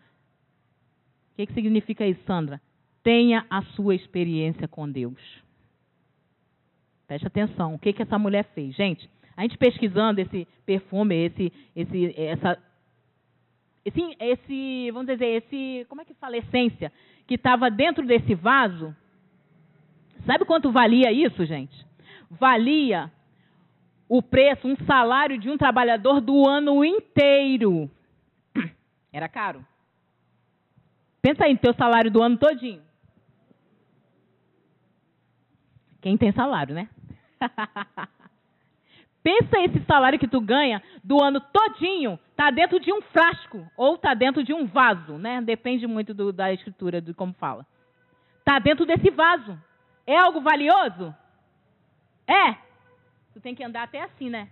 que, 1.36 1.46
que 1.46 1.54
significa 1.54 2.06
isso, 2.06 2.22
Sandra? 2.26 2.62
Tenha 3.04 3.46
a 3.50 3.62
sua 3.62 3.96
experiência 3.96 4.68
com 4.68 4.90
Deus. 4.90 5.22
Preste 7.06 7.28
atenção. 7.28 7.76
O 7.76 7.80
que, 7.80 7.94
que 7.94 8.02
essa 8.02 8.18
mulher 8.18 8.44
fez? 8.54 8.76
Gente, 8.76 9.10
a 9.38 9.44
gente 9.44 9.56
pesquisando 9.56 10.20
esse 10.20 10.48
perfume, 10.66 11.16
esse, 11.16 11.54
esse, 11.76 12.20
essa, 12.20 12.58
esse, 13.86 14.18
esse, 14.20 14.92
vamos 14.92 15.06
dizer, 15.06 15.28
esse, 15.28 15.86
como 15.88 16.02
é 16.02 16.06
que 16.06 16.16
fala, 16.16 16.38
essência, 16.38 16.92
que 17.28 17.36
estava 17.36 17.70
dentro 17.70 18.04
desse 18.04 18.34
vaso. 18.34 18.96
Sabe 20.26 20.44
quanto 20.44 20.72
valia 20.72 21.12
isso, 21.12 21.46
gente? 21.46 21.86
Valia 22.32 23.12
o 24.10 24.24
preço, 24.24 24.68
um 24.68 24.76
salário 24.88 25.38
de 25.38 25.52
um 25.52 25.58
trabalhador 25.58 26.20
do 26.20 26.50
ano 26.50 26.84
inteiro. 26.84 27.92
Era 29.14 29.30
caro. 29.30 29.64
Pensa 31.22 31.46
aí 31.46 31.54
no 31.54 31.60
teu 31.60 31.76
salário 31.76 32.10
do 32.10 32.24
ano 32.24 32.38
todinho. 32.38 32.82
Quem 36.02 36.18
tem 36.18 36.32
salário, 36.32 36.74
né? 36.74 36.90
Pensa 39.28 39.60
esse 39.60 39.84
salário 39.86 40.18
que 40.18 40.26
tu 40.26 40.40
ganha 40.40 40.82
do 41.04 41.22
ano 41.22 41.42
todinho, 41.42 42.18
tá 42.34 42.50
dentro 42.50 42.80
de 42.80 42.94
um 42.94 43.02
frasco 43.02 43.70
ou 43.76 43.98
tá 43.98 44.14
dentro 44.14 44.42
de 44.42 44.54
um 44.54 44.66
vaso, 44.66 45.18
né? 45.18 45.42
Depende 45.42 45.86
muito 45.86 46.14
do, 46.14 46.32
da 46.32 46.54
escritura, 46.54 47.02
de 47.02 47.14
como 47.14 47.34
fala. 47.34 47.68
Tá 48.46 48.58
dentro 48.58 48.86
desse 48.86 49.10
vaso. 49.10 49.62
É 50.06 50.18
algo 50.18 50.40
valioso? 50.40 51.14
É. 52.26 52.54
Tu 53.34 53.42
tem 53.42 53.54
que 53.54 53.66
andar 53.66 53.84
até 53.84 54.02
assim, 54.02 54.30
né? 54.30 54.50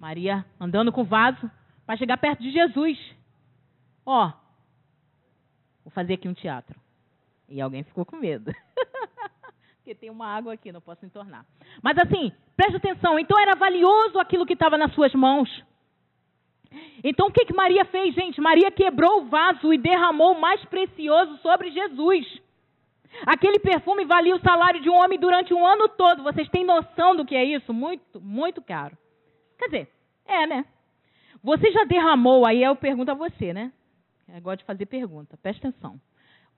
Maria 0.00 0.44
andando 0.58 0.90
com 0.90 1.02
o 1.02 1.04
vaso 1.04 1.48
para 1.86 1.96
chegar 1.96 2.16
perto 2.16 2.42
de 2.42 2.50
Jesus. 2.50 2.98
Ó, 4.04 4.32
vou 5.84 5.92
fazer 5.92 6.14
aqui 6.14 6.26
um 6.26 6.34
teatro. 6.34 6.74
E 7.48 7.60
alguém 7.60 7.84
ficou 7.84 8.04
com 8.04 8.16
medo. 8.16 8.52
porque 9.88 9.94
tem 9.94 10.10
uma 10.10 10.26
água 10.26 10.52
aqui, 10.52 10.70
não 10.70 10.82
posso 10.82 11.06
entornar. 11.06 11.46
Mas 11.82 11.96
assim, 11.96 12.30
preste 12.54 12.76
atenção, 12.76 13.18
então 13.18 13.38
era 13.40 13.54
valioso 13.54 14.18
aquilo 14.18 14.44
que 14.44 14.52
estava 14.52 14.76
nas 14.76 14.92
suas 14.92 15.14
mãos. 15.14 15.48
Então 17.02 17.28
o 17.28 17.32
que, 17.32 17.46
que 17.46 17.54
Maria 17.54 17.86
fez, 17.86 18.14
gente? 18.14 18.38
Maria 18.38 18.70
quebrou 18.70 19.22
o 19.22 19.24
vaso 19.28 19.72
e 19.72 19.78
derramou 19.78 20.32
o 20.32 20.40
mais 20.40 20.62
precioso 20.66 21.38
sobre 21.38 21.70
Jesus. 21.70 22.26
Aquele 23.24 23.58
perfume 23.58 24.04
valia 24.04 24.36
o 24.36 24.40
salário 24.40 24.82
de 24.82 24.90
um 24.90 24.94
homem 24.94 25.18
durante 25.18 25.54
um 25.54 25.66
ano 25.66 25.88
todo. 25.88 26.22
Vocês 26.22 26.46
têm 26.50 26.64
noção 26.64 27.16
do 27.16 27.24
que 27.24 27.34
é 27.34 27.42
isso? 27.42 27.72
Muito, 27.72 28.20
muito 28.20 28.60
caro. 28.60 28.94
Quer 29.58 29.64
dizer, 29.64 29.88
é, 30.26 30.46
né? 30.46 30.66
Você 31.42 31.72
já 31.72 31.84
derramou, 31.84 32.44
aí 32.44 32.62
eu 32.62 32.76
pergunto 32.76 33.10
a 33.10 33.14
você, 33.14 33.54
né? 33.54 33.72
Eu 34.28 34.42
gosto 34.42 34.58
de 34.58 34.66
fazer 34.66 34.84
pergunta, 34.84 35.38
presta 35.38 35.66
atenção. 35.66 35.98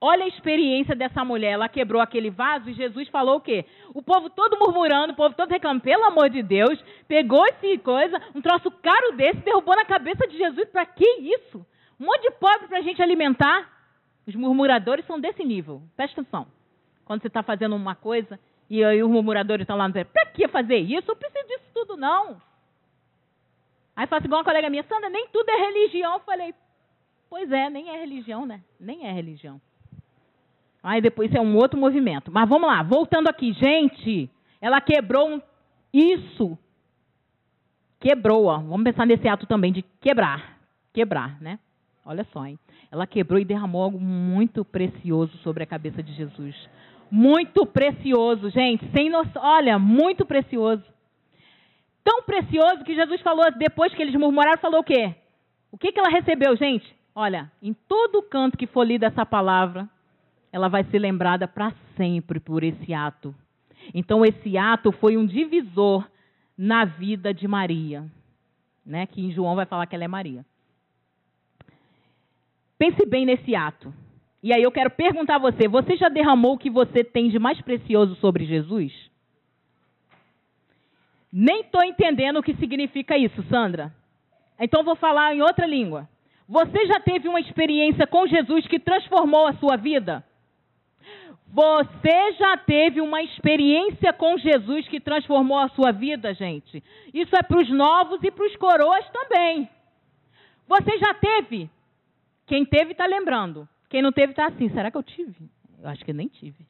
Olha 0.03 0.23
a 0.23 0.27
experiência 0.27 0.95
dessa 0.95 1.23
mulher. 1.23 1.51
Ela 1.51 1.69
quebrou 1.69 2.01
aquele 2.01 2.31
vaso 2.31 2.67
e 2.67 2.73
Jesus 2.73 3.07
falou 3.09 3.35
o 3.35 3.41
quê? 3.41 3.63
O 3.93 4.01
povo 4.01 4.31
todo 4.31 4.57
murmurando, 4.57 5.13
o 5.13 5.15
povo 5.15 5.35
todo 5.35 5.51
reclamando, 5.51 5.83
pelo 5.83 6.03
amor 6.05 6.27
de 6.27 6.41
Deus, 6.41 6.83
pegou 7.07 7.45
esse 7.45 7.77
coisa, 7.77 8.19
um 8.33 8.41
troço 8.41 8.71
caro 8.71 9.15
desse, 9.15 9.41
derrubou 9.41 9.75
na 9.75 9.85
cabeça 9.85 10.27
de 10.27 10.35
Jesus. 10.35 10.67
Para 10.69 10.87
que 10.87 11.05
isso? 11.05 11.63
Um 11.99 12.05
monte 12.05 12.23
de 12.23 12.31
pobre 12.31 12.67
para 12.67 12.79
a 12.79 12.81
gente 12.81 12.99
alimentar. 12.99 13.69
Os 14.25 14.33
murmuradores 14.33 15.05
são 15.05 15.19
desse 15.19 15.43
nível. 15.43 15.83
Presta 15.95 16.19
atenção. 16.19 16.47
Quando 17.05 17.21
você 17.21 17.27
está 17.27 17.43
fazendo 17.43 17.75
uma 17.75 17.93
coisa 17.93 18.39
e 18.67 18.83
aí 18.83 19.03
os 19.03 19.09
murmuradores 19.09 19.65
estão 19.65 19.77
lá 19.77 19.87
dizendo, 19.87 20.07
para 20.07 20.25
que 20.27 20.47
fazer 20.47 20.77
isso? 20.77 21.11
Eu 21.11 21.15
preciso 21.15 21.47
disso 21.47 21.65
tudo, 21.75 21.95
não. 21.95 22.41
Aí 23.95 24.07
fala 24.07 24.19
assim, 24.19 24.27
igual 24.27 24.39
uma 24.39 24.45
colega 24.45 24.67
minha, 24.67 24.83
Sandra, 24.83 25.09
nem 25.09 25.27
tudo 25.27 25.47
é 25.47 25.57
religião. 25.57 26.13
Eu 26.13 26.19
falei, 26.21 26.55
pois 27.29 27.51
é, 27.51 27.69
nem 27.69 27.89
é 27.89 27.99
religião, 27.99 28.47
né? 28.47 28.61
Nem 28.79 29.05
é 29.05 29.11
religião. 29.11 29.61
Aí 30.83 31.01
depois 31.01 31.33
é 31.33 31.39
um 31.39 31.55
outro 31.55 31.79
movimento. 31.79 32.31
Mas 32.31 32.49
vamos 32.49 32.67
lá, 32.67 32.81
voltando 32.81 33.27
aqui. 33.27 33.53
Gente, 33.53 34.29
ela 34.59 34.81
quebrou 34.81 35.29
um, 35.29 35.41
isso. 35.93 36.57
Quebrou, 37.99 38.45
ó. 38.45 38.57
Vamos 38.57 38.83
pensar 38.83 39.05
nesse 39.05 39.27
ato 39.27 39.45
também 39.45 39.71
de 39.71 39.83
quebrar. 39.99 40.57
Quebrar, 40.93 41.39
né? 41.41 41.59
Olha 42.05 42.25
só, 42.33 42.45
hein? 42.45 42.57
Ela 42.91 43.05
quebrou 43.05 43.39
e 43.39 43.45
derramou 43.45 43.83
algo 43.83 43.99
muito 43.99 44.65
precioso 44.65 45.37
sobre 45.37 45.63
a 45.63 45.67
cabeça 45.67 46.01
de 46.01 46.13
Jesus. 46.13 46.55
Muito 47.09 47.65
precioso, 47.65 48.49
gente. 48.49 48.89
Sem 48.91 49.09
noção. 49.09 49.41
Olha, 49.43 49.77
muito 49.77 50.25
precioso. 50.25 50.83
Tão 52.03 52.23
precioso 52.23 52.83
que 52.83 52.95
Jesus 52.95 53.21
falou, 53.21 53.51
depois 53.51 53.93
que 53.93 54.01
eles 54.01 54.15
murmuraram, 54.15 54.57
falou 54.57 54.79
o 54.79 54.83
quê? 54.83 55.13
O 55.71 55.77
que, 55.77 55.91
que 55.91 55.99
ela 55.99 56.09
recebeu, 56.09 56.55
gente? 56.55 56.95
Olha, 57.13 57.51
em 57.61 57.73
todo 57.73 58.23
canto 58.23 58.57
que 58.57 58.65
for 58.65 58.83
lida 58.83 59.07
essa 59.07 59.25
palavra, 59.25 59.87
ela 60.51 60.67
vai 60.67 60.83
ser 60.85 60.99
lembrada 60.99 61.47
para 61.47 61.73
sempre 61.95 62.39
por 62.39 62.63
esse 62.63 62.93
ato. 62.93 63.33
Então, 63.93 64.25
esse 64.25 64.57
ato 64.57 64.91
foi 64.91 65.17
um 65.17 65.25
divisor 65.25 66.07
na 66.57 66.85
vida 66.85 67.33
de 67.33 67.47
Maria, 67.47 68.05
né? 68.85 69.07
que 69.07 69.21
em 69.21 69.31
João 69.31 69.55
vai 69.55 69.65
falar 69.65 69.85
que 69.87 69.95
ela 69.95 70.03
é 70.03 70.07
Maria. 70.07 70.45
Pense 72.77 73.05
bem 73.05 73.25
nesse 73.25 73.55
ato. 73.55 73.93
E 74.43 74.53
aí 74.53 74.61
eu 74.63 74.71
quero 74.71 74.89
perguntar 74.89 75.35
a 75.35 75.39
você: 75.39 75.67
você 75.67 75.95
já 75.95 76.09
derramou 76.09 76.53
o 76.53 76.57
que 76.57 76.69
você 76.69 77.03
tem 77.03 77.29
de 77.29 77.37
mais 77.37 77.61
precioso 77.61 78.15
sobre 78.15 78.45
Jesus? 78.45 78.91
Nem 81.31 81.61
estou 81.61 81.83
entendendo 81.83 82.37
o 82.37 82.43
que 82.43 82.55
significa 82.55 83.17
isso, 83.17 83.41
Sandra. 83.43 83.93
Então 84.59 84.83
vou 84.83 84.95
falar 84.95 85.33
em 85.33 85.41
outra 85.41 85.65
língua. 85.65 86.09
Você 86.47 86.85
já 86.85 86.99
teve 86.99 87.27
uma 87.29 87.39
experiência 87.39 88.05
com 88.05 88.27
Jesus 88.27 88.67
que 88.67 88.79
transformou 88.79 89.47
a 89.47 89.53
sua 89.53 89.77
vida? 89.77 90.23
Você 91.53 92.31
já 92.39 92.55
teve 92.57 93.01
uma 93.01 93.21
experiência 93.21 94.13
com 94.13 94.37
Jesus 94.37 94.87
que 94.87 95.01
transformou 95.01 95.57
a 95.57 95.67
sua 95.69 95.91
vida, 95.91 96.33
gente? 96.33 96.81
Isso 97.13 97.35
é 97.35 97.43
para 97.43 97.59
os 97.59 97.69
novos 97.69 98.23
e 98.23 98.31
para 98.31 98.45
os 98.45 98.55
coroas 98.55 99.05
também. 99.09 99.69
Você 100.65 100.97
já 100.97 101.13
teve? 101.13 101.69
Quem 102.47 102.63
teve 102.63 102.93
está 102.93 103.05
lembrando. 103.05 103.67
Quem 103.89 104.01
não 104.01 104.13
teve 104.13 104.31
está 104.31 104.47
assim. 104.47 104.69
Será 104.69 104.89
que 104.89 104.95
eu 104.95 105.03
tive? 105.03 105.49
Eu 105.83 105.89
acho 105.89 106.05
que 106.05 106.13
nem 106.13 106.29
tive. 106.29 106.65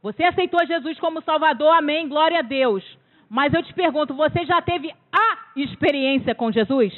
Você 0.00 0.22
aceitou 0.22 0.64
Jesus 0.64 0.98
como 1.00 1.22
Salvador, 1.22 1.74
amém, 1.74 2.08
glória 2.08 2.38
a 2.38 2.42
Deus. 2.42 2.84
Mas 3.28 3.52
eu 3.52 3.62
te 3.62 3.74
pergunto, 3.74 4.14
você 4.14 4.44
já 4.44 4.62
teve 4.62 4.92
a 5.12 5.38
experiência 5.56 6.34
com 6.34 6.52
Jesus? 6.52 6.92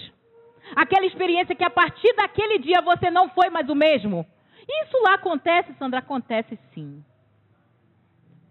Aquela 0.77 1.07
experiência 1.07 1.55
que 1.55 1.65
a 1.65 1.71
partir 1.71 2.15
daquele 2.17 2.59
dia 2.59 2.83
você 2.83 3.11
não 3.11 3.31
foi 3.31 3.49
mais 3.49 3.69
o 3.69 3.75
mesmo? 3.75 4.27
Isso 4.67 5.03
lá 5.03 5.15
acontece, 5.15 5.75
Sandra? 5.75 5.99
Acontece 5.99 6.59
sim. 6.73 7.05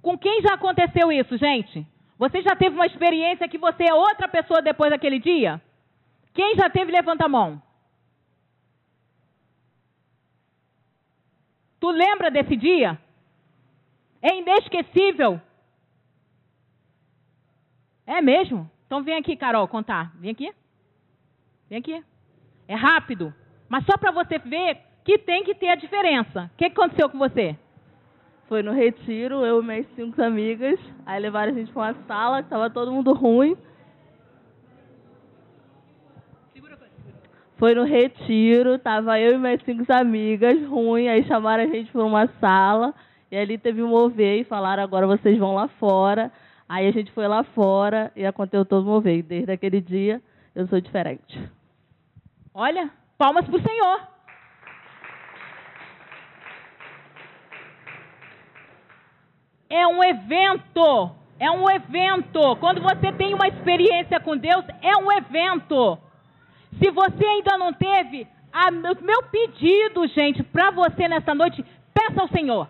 Com 0.01 0.17
quem 0.17 0.41
já 0.41 0.53
aconteceu 0.53 1.11
isso, 1.11 1.37
gente? 1.37 1.87
Você 2.17 2.41
já 2.41 2.55
teve 2.55 2.75
uma 2.75 2.85
experiência 2.85 3.47
que 3.47 3.57
você 3.57 3.83
é 3.83 3.93
outra 3.93 4.27
pessoa 4.27 4.61
depois 4.61 4.91
daquele 4.91 5.19
dia? 5.19 5.61
Quem 6.33 6.55
já 6.55 6.69
teve, 6.69 6.91
levanta 6.91 7.25
a 7.25 7.29
mão. 7.29 7.61
Tu 11.79 11.89
lembra 11.89 12.31
desse 12.31 12.55
dia? 12.55 12.99
É 14.21 14.37
inesquecível. 14.37 15.41
É 18.05 18.21
mesmo? 18.21 18.69
Então 18.85 19.03
vem 19.03 19.17
aqui, 19.17 19.35
Carol, 19.35 19.67
contar. 19.67 20.13
Vem 20.15 20.31
aqui. 20.31 20.53
Vem 21.69 21.79
aqui. 21.79 22.03
É 22.67 22.75
rápido. 22.75 23.33
Mas 23.67 23.85
só 23.85 23.97
para 23.97 24.11
você 24.11 24.37
ver 24.37 24.81
que 25.03 25.17
tem 25.17 25.43
que 25.43 25.53
ter 25.55 25.69
a 25.69 25.75
diferença. 25.75 26.49
O 26.53 26.57
que 26.57 26.65
aconteceu 26.65 27.09
com 27.09 27.17
você? 27.17 27.55
Foi 28.47 28.61
no 28.61 28.71
retiro, 28.71 29.45
eu 29.45 29.61
e 29.61 29.65
minhas 29.65 29.87
cinco 29.95 30.21
amigas. 30.21 30.79
Aí 31.05 31.19
levaram 31.19 31.51
a 31.51 31.55
gente 31.55 31.71
para 31.71 31.81
uma 31.81 31.95
sala, 32.07 32.41
que 32.41 32.47
estava 32.47 32.69
todo 32.69 32.91
mundo 32.91 33.13
ruim. 33.13 33.57
Foi 37.57 37.73
no 37.75 37.83
retiro, 37.83 38.77
tava 38.77 39.19
eu 39.19 39.35
e 39.35 39.37
minhas 39.37 39.63
cinco 39.63 39.85
amigas, 39.93 40.61
ruim, 40.67 41.07
aí 41.07 41.23
chamaram 41.23 41.63
a 41.63 41.67
gente 41.67 41.91
para 41.91 42.03
uma 42.03 42.27
sala, 42.39 42.93
e 43.31 43.37
ali 43.37 43.57
teve 43.57 43.81
um 43.81 43.87
mover 43.87 44.41
e 44.41 44.43
falaram, 44.43 44.83
agora 44.83 45.07
vocês 45.07 45.37
vão 45.37 45.53
lá 45.53 45.67
fora. 45.67 46.31
Aí 46.67 46.87
a 46.87 46.91
gente 46.91 47.11
foi 47.11 47.27
lá 47.27 47.43
fora 47.43 48.11
e 48.15 48.25
aconteceu 48.25 48.65
todo 48.65 48.85
o 48.85 48.89
mover. 48.89 49.23
Desde 49.23 49.51
aquele 49.51 49.79
dia 49.79 50.21
eu 50.55 50.67
sou 50.67 50.81
diferente. 50.81 51.39
Olha, 52.53 52.89
palmas 53.17 53.45
para 53.45 53.57
o 53.57 53.61
Senhor. 53.61 54.12
É 59.73 59.87
um 59.87 60.03
evento. 60.03 61.11
É 61.39 61.49
um 61.49 61.67
evento. 61.69 62.55
Quando 62.57 62.79
você 62.79 63.11
tem 63.13 63.33
uma 63.33 63.47
experiência 63.47 64.19
com 64.19 64.37
Deus, 64.37 64.63
é 64.81 64.95
um 64.97 65.11
evento. 65.11 65.97
Se 66.79 66.91
você 66.91 67.25
ainda 67.25 67.57
não 67.57 67.73
teve, 67.73 68.27
a, 68.51 68.69
meu 68.69 69.23
pedido, 69.23 70.05
gente, 70.07 70.43
para 70.43 70.69
você 70.69 71.07
nessa 71.07 71.33
noite, 71.33 71.65
peça 71.91 72.21
ao 72.21 72.27
Senhor. 72.27 72.69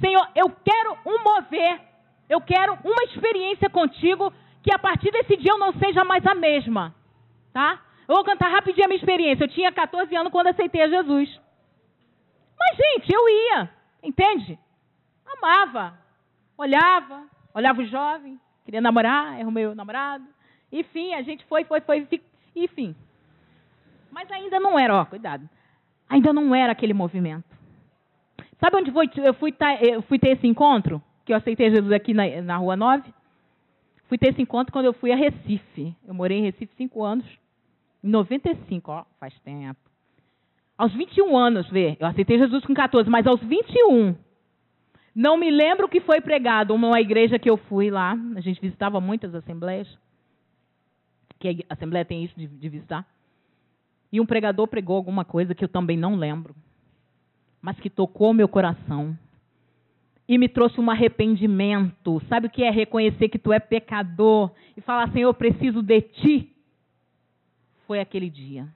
Senhor, 0.00 0.26
eu 0.34 0.50
quero 0.64 0.96
um 1.04 1.22
mover, 1.22 1.78
eu 2.30 2.40
quero 2.40 2.78
uma 2.82 3.04
experiência 3.04 3.68
contigo 3.68 4.32
que 4.62 4.74
a 4.74 4.78
partir 4.78 5.10
desse 5.10 5.36
dia 5.36 5.52
eu 5.52 5.58
não 5.58 5.74
seja 5.74 6.02
mais 6.02 6.26
a 6.26 6.34
mesma, 6.34 6.94
tá? 7.52 7.78
Eu 8.08 8.16
vou 8.16 8.24
cantar 8.24 8.50
rapidinho 8.50 8.86
a 8.86 8.88
minha 8.88 8.98
experiência. 8.98 9.44
Eu 9.44 9.48
tinha 9.48 9.70
14 9.70 10.14
anos 10.16 10.32
quando 10.32 10.48
aceitei 10.48 10.82
a 10.82 10.88
Jesus. 10.88 11.28
Mas, 12.58 12.76
gente, 12.76 13.12
eu 13.12 13.28
ia, 13.28 13.70
entende? 14.02 14.58
Amava. 15.42 15.98
Olhava, 16.56 17.26
olhava 17.54 17.80
o 17.80 17.86
jovem, 17.86 18.38
queria 18.66 18.82
namorar, 18.82 19.40
arrumei 19.40 19.66
o 19.66 19.74
namorado. 19.74 20.24
Enfim, 20.70 21.14
a 21.14 21.22
gente 21.22 21.42
foi, 21.46 21.64
foi, 21.64 21.80
foi, 21.80 22.06
enfim. 22.54 22.94
Mas 24.10 24.30
ainda 24.30 24.60
não 24.60 24.78
era, 24.78 24.94
ó, 24.94 25.04
cuidado. 25.06 25.48
Ainda 26.08 26.32
não 26.32 26.54
era 26.54 26.72
aquele 26.72 26.92
movimento. 26.92 27.48
Sabe 28.60 28.76
onde 28.76 28.92
foi, 28.92 29.08
eu 29.16 29.32
fui, 29.34 29.54
eu 29.80 30.02
fui 30.02 30.18
ter 30.18 30.30
esse 30.30 30.46
encontro? 30.46 31.02
Que 31.24 31.32
eu 31.32 31.36
aceitei 31.38 31.70
Jesus 31.70 31.92
aqui 31.92 32.12
na, 32.12 32.42
na 32.42 32.56
Rua 32.58 32.76
9? 32.76 33.10
Fui 34.06 34.18
ter 34.18 34.30
esse 34.30 34.42
encontro 34.42 34.72
quando 34.72 34.86
eu 34.86 34.92
fui 34.92 35.12
a 35.12 35.16
Recife. 35.16 35.96
Eu 36.06 36.12
morei 36.12 36.38
em 36.38 36.42
Recife 36.42 36.74
cinco 36.76 37.02
anos. 37.02 37.24
Em 38.04 38.08
95, 38.10 38.90
ó, 38.90 39.04
faz 39.18 39.32
tempo. 39.40 39.80
Aos 40.76 40.92
21 40.92 41.36
anos, 41.36 41.68
vê, 41.70 41.96
eu 41.98 42.06
aceitei 42.06 42.38
Jesus 42.38 42.64
com 42.64 42.74
14, 42.74 43.08
mas 43.08 43.26
aos 43.26 43.40
21, 43.40 44.14
não 45.14 45.36
me 45.36 45.50
lembro 45.50 45.86
o 45.86 45.88
que 45.88 46.00
foi 46.00 46.20
pregado 46.20 46.76
numa 46.76 47.00
igreja 47.00 47.38
que 47.38 47.50
eu 47.50 47.56
fui 47.56 47.90
lá. 47.90 48.16
A 48.36 48.40
gente 48.40 48.60
visitava 48.60 49.00
muitas 49.00 49.34
assembleias. 49.34 49.88
Que 51.38 51.64
a 51.68 51.74
assembleia 51.74 52.04
tem 52.04 52.24
isso 52.24 52.34
de, 52.36 52.46
de 52.46 52.68
visitar. 52.68 53.06
E 54.12 54.20
um 54.20 54.26
pregador 54.26 54.66
pregou 54.68 54.96
alguma 54.96 55.24
coisa 55.24 55.54
que 55.54 55.64
eu 55.64 55.68
também 55.68 55.96
não 55.96 56.14
lembro. 56.14 56.54
Mas 57.60 57.78
que 57.80 57.90
tocou 57.90 58.32
meu 58.32 58.48
coração. 58.48 59.16
E 60.28 60.38
me 60.38 60.48
trouxe 60.48 60.80
um 60.80 60.90
arrependimento. 60.90 62.22
Sabe 62.28 62.46
o 62.46 62.50
que 62.50 62.62
é 62.62 62.70
reconhecer 62.70 63.28
que 63.28 63.38
tu 63.38 63.52
é 63.52 63.58
pecador? 63.58 64.52
E 64.76 64.80
falar, 64.80 65.10
Senhor, 65.12 65.28
eu 65.28 65.34
preciso 65.34 65.82
de 65.82 66.00
ti. 66.00 66.56
Foi 67.86 67.98
aquele 67.98 68.30
dia. 68.30 68.68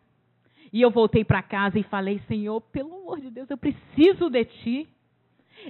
E 0.73 0.83
eu 0.83 0.91
voltei 0.91 1.25
para 1.25 1.41
casa 1.41 1.79
e 1.79 1.85
falei, 1.85 2.21
Senhor, 2.27 2.61
pelo 2.61 2.97
amor 2.97 3.21
de 3.21 3.31
Deus, 3.31 3.49
eu 3.49 3.57
preciso 3.57 4.29
de 4.29 4.45
ti. 4.45 4.89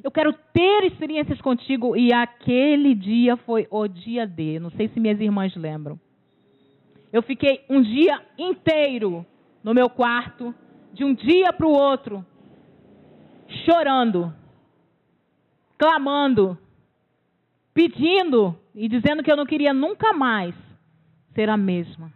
Eu 0.02 0.10
quero 0.10 0.32
ter 0.52 0.84
experiências 0.84 1.40
contigo. 1.40 1.96
E 1.96 2.12
aquele 2.12 2.94
dia 2.94 3.36
foi 3.36 3.66
o 3.70 3.86
dia 3.86 4.26
D. 4.26 4.58
Não 4.58 4.70
sei 4.70 4.88
se 4.88 5.00
minhas 5.00 5.20
irmãs 5.20 5.54
lembram. 5.54 5.98
Eu 7.12 7.22
fiquei 7.22 7.64
um 7.68 7.80
dia 7.80 8.20
inteiro 8.36 9.24
no 9.62 9.72
meu 9.72 9.88
quarto, 9.88 10.54
de 10.92 11.04
um 11.04 11.14
dia 11.14 11.52
para 11.52 11.66
o 11.66 11.72
outro, 11.72 12.24
chorando, 13.64 14.34
clamando, 15.78 16.58
pedindo 17.72 18.56
e 18.74 18.88
dizendo 18.88 19.22
que 19.22 19.30
eu 19.30 19.36
não 19.36 19.46
queria 19.46 19.72
nunca 19.72 20.12
mais 20.12 20.54
ser 21.34 21.48
a 21.48 21.56
mesma. 21.56 22.12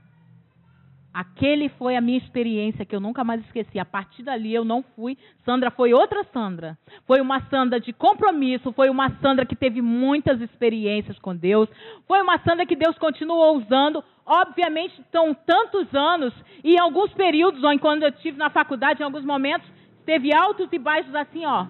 Aquele 1.13 1.69
foi 1.71 1.97
a 1.97 2.01
minha 2.01 2.19
experiência 2.19 2.85
que 2.85 2.95
eu 2.95 3.01
nunca 3.01 3.25
mais 3.25 3.41
esqueci. 3.45 3.79
A 3.79 3.85
partir 3.85 4.23
dali 4.23 4.55
eu 4.55 4.65
não 4.65 4.83
fui. 4.95 5.17
Sandra 5.45 5.71
foi 5.71 5.93
outra 5.93 6.23
Sandra. 6.33 6.79
Foi 7.07 7.21
uma 7.21 7.41
Sandra 7.49 7.81
de 7.81 7.93
compromisso. 7.93 8.73
Foi 8.73 8.91
uma 8.91 9.11
Sandra 9.21 9.47
que 9.47 9.57
teve 9.57 9.81
muitas 9.81 10.41
experiências 10.41 11.19
com 11.19 11.35
Deus. 11.35 11.69
Foi 12.07 12.21
uma 12.21 12.39
Sandra 12.39 12.67
que 12.67 12.77
Deus 12.77 12.97
continuou 12.99 13.57
usando. 13.57 14.05
Obviamente, 14.25 15.03
são 15.11 15.35
tantos 15.35 15.93
anos 15.95 16.35
e 16.63 16.75
em 16.75 16.79
alguns 16.79 17.13
períodos, 17.15 17.65
ou 17.65 17.79
quando 17.79 18.03
eu 18.03 18.11
estive 18.11 18.37
na 18.37 18.51
faculdade, 18.51 19.01
em 19.01 19.05
alguns 19.05 19.25
momentos, 19.25 19.69
teve 20.05 20.35
altos 20.35 20.69
e 20.71 20.79
baixos 20.79 21.15
assim, 21.15 21.47
ó. 21.47 21.67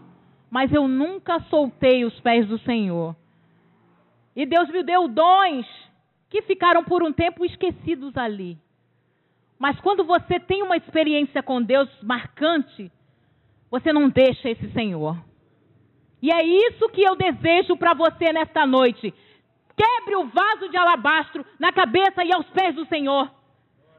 Mas 0.51 0.73
eu 0.73 0.89
nunca 0.89 1.41
soltei 1.51 2.05
os 2.05 2.19
pés 2.21 2.47
do 2.49 2.59
Senhor. 2.59 3.15
E 4.35 4.45
Deus 4.45 4.69
me 4.69 4.83
deu 4.83 5.07
dons 5.09 5.67
que 6.29 6.43
ficaram 6.43 6.83
por 6.85 7.03
um 7.03 7.13
tempo 7.13 7.45
esquecidos 7.45 8.17
ali. 8.17 8.59
Mas 9.59 9.79
quando 9.81 10.05
você 10.05 10.39
tem 10.39 10.63
uma 10.63 10.77
experiência 10.77 11.43
com 11.43 11.61
Deus 11.61 11.89
marcante, 12.03 12.91
você 13.71 13.93
não 13.93 14.09
deixa 14.09 14.49
esse 14.49 14.71
Senhor. 14.73 15.17
E 16.23 16.31
é 16.33 16.43
isso 16.45 16.89
que 16.91 17.03
eu 17.03 17.17
desejo 17.17 17.77
para 17.77 17.95
você 17.95 18.33
nesta 18.33 18.67
noite. 18.67 19.13
Quebre 19.77 20.17
o 20.17 20.27
vaso 20.27 20.69
de 20.69 20.77
alabastro 20.77 21.45
na 21.59 21.73
cabeça 21.73 22.25
e 22.25 22.33
aos 22.33 22.47
pés 22.51 22.75
do 22.75 22.87
Senhor. 22.87 23.31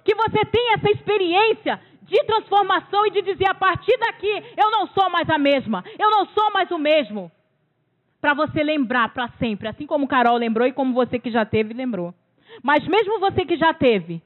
Que 0.04 0.15
você 0.15 0.45
tenha 0.45 0.76
essa 0.76 0.91
experiência 0.91 1.80
de 2.04 2.24
transformação 2.24 3.06
e 3.06 3.12
de 3.12 3.22
dizer: 3.22 3.50
a 3.50 3.54
partir 3.54 3.98
daqui 3.98 4.43
eu 4.58 4.72
não 4.72 4.88
sou 4.88 5.10
mais 5.10 5.30
a 5.30 5.38
mesma, 5.38 5.84
eu 5.98 6.10
não 6.10 6.26
sou 6.28 6.52
mais 6.52 6.69
o 6.72 6.78
mesmo. 6.78 7.32
Para 8.19 8.34
você 8.34 8.62
lembrar 8.63 9.13
para 9.13 9.30
sempre, 9.39 9.69
assim 9.69 9.86
como 9.86 10.08
Carol 10.08 10.36
lembrou 10.36 10.67
e 10.67 10.74
como 10.74 10.93
você 10.93 11.19
que 11.19 11.32
já 11.32 11.45
teve 11.45 11.74
lembrou. 11.74 12.13
Mas 12.62 12.86
mesmo 12.86 13.19
você 13.19 13.45
que 13.45 13.56
já 13.56 13.74
teve, 13.74 14.22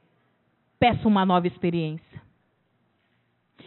peça 0.84 1.08
uma 1.08 1.24
nova 1.24 1.46
experiência. 1.46 2.22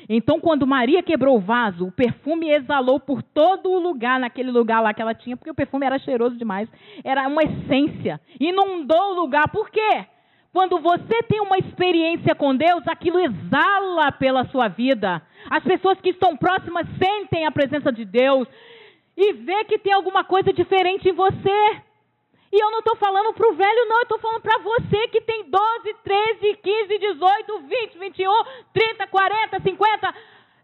Então, 0.07 0.39
quando 0.39 0.67
Maria 0.67 1.01
quebrou 1.01 1.35
o 1.35 1.39
vaso, 1.39 1.87
o 1.87 1.91
perfume 1.91 2.51
exalou 2.51 2.99
por 2.99 3.23
todo 3.23 3.71
o 3.71 3.79
lugar, 3.79 4.19
naquele 4.19 4.51
lugar 4.51 4.81
lá 4.81 4.93
que 4.93 5.01
ela 5.01 5.15
tinha, 5.15 5.35
porque 5.35 5.49
o 5.49 5.55
perfume 5.55 5.87
era 5.87 5.97
cheiroso 5.97 6.37
demais. 6.37 6.69
Era 7.03 7.27
uma 7.27 7.41
essência. 7.41 8.21
Inundou 8.39 9.13
o 9.13 9.15
lugar. 9.15 9.49
Por 9.49 9.71
quê? 9.71 10.05
Quando 10.53 10.77
você 10.77 11.23
tem 11.23 11.41
uma 11.41 11.57
experiência 11.57 12.35
com 12.35 12.55
Deus, 12.55 12.87
aquilo 12.87 13.19
exala 13.19 14.11
pela 14.11 14.45
sua 14.45 14.67
vida. 14.67 15.19
As 15.49 15.63
pessoas 15.63 15.99
que 15.99 16.09
estão 16.09 16.37
próximas 16.37 16.85
sentem 16.99 17.47
a 17.47 17.51
presença 17.51 17.91
de 17.91 18.05
Deus 18.05 18.47
e 19.17 19.33
vê 19.33 19.63
que 19.65 19.79
tem 19.79 19.91
alguma 19.91 20.23
coisa 20.23 20.53
diferente 20.53 21.09
em 21.09 21.13
você. 21.13 21.81
E 22.51 22.63
eu 22.63 22.71
não 22.71 22.79
estou 22.79 22.95
falando 22.95 23.33
para 23.33 23.49
o 23.49 23.55
velho, 23.55 23.89
não, 23.89 23.97
eu 23.97 24.03
estou 24.03 24.19
falando 24.19 24.41
para 24.41 24.57
você 24.59 25.07
que 25.09 25.21
tem 25.21 25.49
12, 25.49 25.93
13, 26.03 26.57
15, 26.57 26.97
18, 26.97 27.59
20, 27.59 27.97
21, 27.97 28.31
30, 28.73 29.07
40, 29.07 29.59
50. 29.61 30.15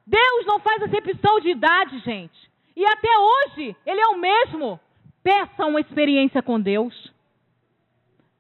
Deus 0.05 0.45
não 0.45 0.59
faz 0.59 0.81
acepção 0.83 1.39
de 1.39 1.49
idade, 1.49 1.99
gente. 1.99 2.51
E 2.75 2.85
até 2.85 3.09
hoje, 3.17 3.75
Ele 3.85 4.01
é 4.01 4.07
o 4.07 4.17
mesmo. 4.17 4.79
Peça 5.21 5.65
uma 5.65 5.79
experiência 5.79 6.41
com 6.41 6.59
Deus. 6.59 7.13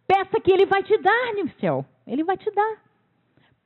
Peça 0.07 0.39
que 0.41 0.51
Ele 0.51 0.65
vai 0.65 0.83
te 0.83 0.97
dar, 0.97 1.33
céu. 1.59 1.85
Ele 2.05 2.23
vai 2.23 2.37
te 2.37 2.49
dar. 2.51 2.77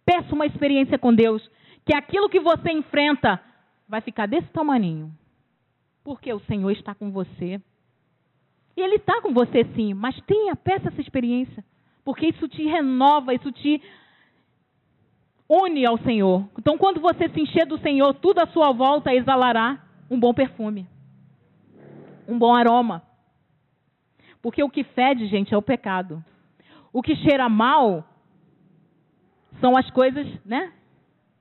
Peça 0.06 0.34
uma 0.34 0.46
experiência 0.46 0.98
com 0.98 1.14
Deus. 1.14 1.50
Que 1.86 1.96
aquilo 1.96 2.30
que 2.30 2.40
você 2.40 2.72
enfrenta 2.72 3.42
vai 3.88 4.02
ficar 4.02 4.28
desse 4.28 4.48
tamanho. 4.50 5.12
Porque 6.04 6.32
o 6.34 6.40
Senhor 6.42 6.72
está 6.72 6.94
com 6.94 7.12
você. 7.12 7.62
E 8.78 8.82
Ele 8.82 8.98
está 8.98 9.20
com 9.22 9.34
você 9.34 9.66
sim, 9.76 9.96
mas 9.96 10.16
tenha, 10.22 10.56
peça 10.56 10.90
essa 10.90 11.02
experiência. 11.02 11.66
Porque 12.06 12.28
isso 12.28 12.48
te 12.48 12.64
renova, 12.64 13.34
isso 13.34 13.52
te 13.52 13.82
une 15.50 15.86
ao 15.86 15.98
Senhor. 15.98 16.48
Então, 16.58 16.78
quando 16.78 17.02
você 17.02 17.28
se 17.30 17.42
encher 17.42 17.66
do 17.66 17.80
Senhor, 17.80 18.14
tudo 18.16 18.40
à 18.40 18.48
sua 18.48 18.72
volta 18.72 19.14
exalará 19.14 19.82
um 20.10 20.20
bom 20.20 20.34
perfume, 20.34 20.88
um 22.28 22.38
bom 22.38 22.54
aroma. 22.54 23.02
Porque 24.42 24.64
o 24.64 24.70
que 24.70 24.84
fede, 24.84 25.28
gente, 25.28 25.54
é 25.54 25.58
o 25.58 25.62
pecado. 25.62 26.24
O 26.94 27.02
que 27.02 27.16
cheira 27.16 27.50
mal 27.50 28.08
são 29.60 29.76
as 29.76 29.90
coisas, 29.90 30.28
né? 30.46 30.72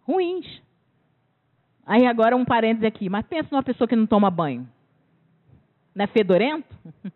Ruins. 0.03 0.47
Aí 1.85 2.07
agora 2.07 2.35
um 2.37 2.45
parêntese 2.45 2.87
aqui. 2.87 3.09
Mas 3.09 3.27
pensa 3.27 3.49
numa 3.53 3.63
pessoa 3.63 3.87
que 3.87 3.95
não 3.95 4.07
toma 4.07 4.31
banho. 4.31 4.67
Não 5.95 6.05
é 6.05 6.07
fedorento? 6.09 6.75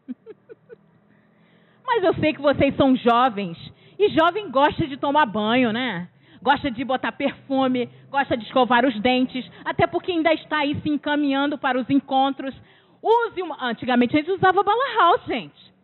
Mas 1.90 2.04
eu 2.04 2.14
sei 2.14 2.32
que 2.32 2.40
vocês 2.40 2.76
são 2.76 2.94
jovens. 2.94 3.58
E 3.98 4.10
jovem 4.10 4.48
gosta 4.48 4.86
de 4.86 4.96
tomar 4.96 5.26
banho, 5.26 5.72
né? 5.72 6.08
Gosta 6.40 6.70
de 6.70 6.84
botar 6.84 7.10
perfume, 7.10 7.90
gosta 8.08 8.36
de 8.36 8.44
escovar 8.44 8.86
os 8.86 8.98
dentes, 9.00 9.44
até 9.64 9.88
porque 9.88 10.12
ainda 10.12 10.32
está 10.32 10.58
aí 10.58 10.80
se 10.82 10.88
encaminhando 10.88 11.58
para 11.58 11.78
os 11.78 11.90
encontros. 11.90 12.54
Use 13.02 13.42
uma. 13.42 13.56
Antigamente 13.60 14.16
a 14.16 14.20
gente 14.20 14.30
usava 14.30 14.62
bala 14.62 14.94
house, 15.00 15.26
gente. 15.26 15.74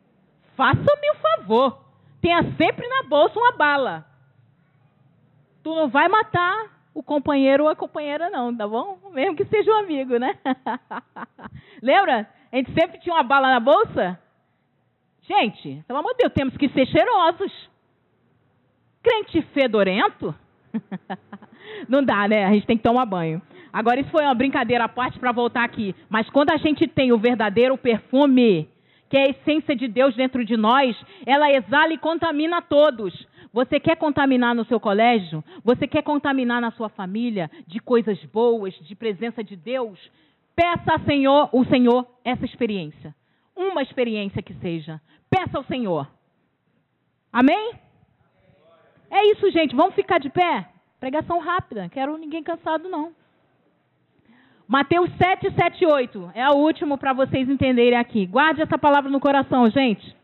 Faça-me 0.57 1.11
o 1.11 1.41
favor. 1.41 1.85
Tenha 2.23 2.41
sempre 2.57 2.87
na 2.87 3.03
bolsa 3.09 3.37
uma 3.37 3.53
bala. 3.57 4.07
Tu 5.65 5.75
não 5.75 5.89
vai 5.89 6.09
matar 6.09 6.71
o 6.95 7.03
companheiro 7.03 7.65
ou 7.65 7.69
a 7.69 7.75
companheira, 7.75 8.31
não, 8.31 8.57
tá 8.57 8.69
bom? 8.69 8.97
Mesmo 9.13 9.35
que 9.35 9.45
seja 9.47 9.73
um 9.73 9.79
amigo, 9.79 10.19
né? 10.19 10.39
Lembra? 11.83 12.31
A 12.53 12.57
gente 12.57 12.73
sempre 12.73 13.01
tinha 13.01 13.17
uma 13.17 13.25
bala 13.25 13.51
na 13.51 13.59
bolsa? 13.59 14.21
Gente, 15.29 15.83
pelo 15.87 15.99
amor 15.99 16.13
de 16.13 16.19
Deus, 16.19 16.33
temos 16.33 16.57
que 16.57 16.69
ser 16.69 16.87
cheirosos. 16.87 17.53
Crente 19.03 19.43
fedorento? 19.53 20.35
Não 21.89 22.03
dá, 22.03 22.29
né? 22.29 22.45
A 22.45 22.53
gente 22.53 22.67
tem 22.67 22.77
que 22.77 22.83
tomar 22.83 23.07
banho. 23.07 23.43
Agora, 23.73 24.01
isso 24.01 24.11
foi 24.11 24.25
uma 24.25 24.35
brincadeira 24.35 24.85
à 24.85 24.89
parte 24.89 25.19
para 25.19 25.33
voltar 25.33 25.65
aqui. 25.65 25.95
Mas 26.09 26.31
quando 26.31 26.51
a 26.51 26.57
gente 26.57 26.87
tem 26.87 27.13
o 27.13 27.19
verdadeiro 27.19 27.77
perfume, 27.77 28.69
que 29.09 29.17
é 29.17 29.23
a 29.23 29.31
essência 29.31 29.75
de 29.75 29.89
Deus 29.89 30.15
dentro 30.15 30.45
de 30.45 30.57
nós, 30.57 30.97
ela 31.27 31.51
exala 31.51 31.93
e 31.93 31.99
contamina 31.99 32.63
todos. 32.63 33.27
Você 33.53 33.81
quer 33.81 33.97
contaminar 33.97 34.55
no 34.55 34.65
seu 34.65 34.79
colégio? 34.79 35.43
Você 35.65 35.87
quer 35.87 36.03
contaminar 36.03 36.61
na 36.61 36.71
sua 36.71 36.89
família 36.89 37.51
de 37.67 37.81
coisas 37.81 38.23
boas, 38.27 38.75
de 38.75 38.95
presença 38.95 39.43
de 39.43 39.57
Deus? 39.57 39.99
Peça 40.55 40.93
ao 40.93 41.01
Senhor, 41.01 41.49
o 41.53 41.65
Senhor 41.65 42.07
essa 42.25 42.45
experiência. 42.45 43.15
Uma 43.77 43.83
experiência 43.83 44.43
que 44.43 44.55
seja. 44.55 44.99
Peça 45.29 45.59
ao 45.59 45.65
Senhor. 45.65 46.11
Amém? 47.31 47.75
É 49.11 49.23
isso, 49.33 49.51
gente. 49.51 49.77
Vamos 49.77 49.95
ficar 49.95 50.19
de 50.19 50.31
pé? 50.31 50.67
Pregação 50.99 51.39
rápida. 51.41 51.87
Quero 51.91 52.17
ninguém 52.17 52.43
cansado, 52.43 52.89
não. 52.89 53.15
Mateus 54.67 55.15
7, 55.19 55.55
7, 55.55 55.85
8. 55.85 56.31
É 56.35 56.49
o 56.49 56.55
último 56.55 56.97
para 56.97 57.13
vocês 57.13 57.51
entenderem 57.51 57.99
aqui. 57.99 58.25
Guarde 58.25 58.63
essa 58.63 58.79
palavra 58.79 59.11
no 59.11 59.21
coração, 59.21 59.69
gente. 59.69 60.17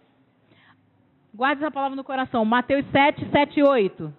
Guarde 1.34 1.62
essa 1.62 1.70
palavra 1.70 1.94
no 1.94 2.04
coração. 2.04 2.46
Mateus 2.46 2.86
7, 2.90 3.30
7, 3.30 3.62
8. 3.62 4.14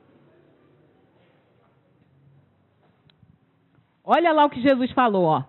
Olha 4.03 4.31
lá 4.31 4.45
o 4.45 4.49
que 4.51 4.61
Jesus 4.61 4.91
falou, 4.91 5.25
ó. 5.25 5.43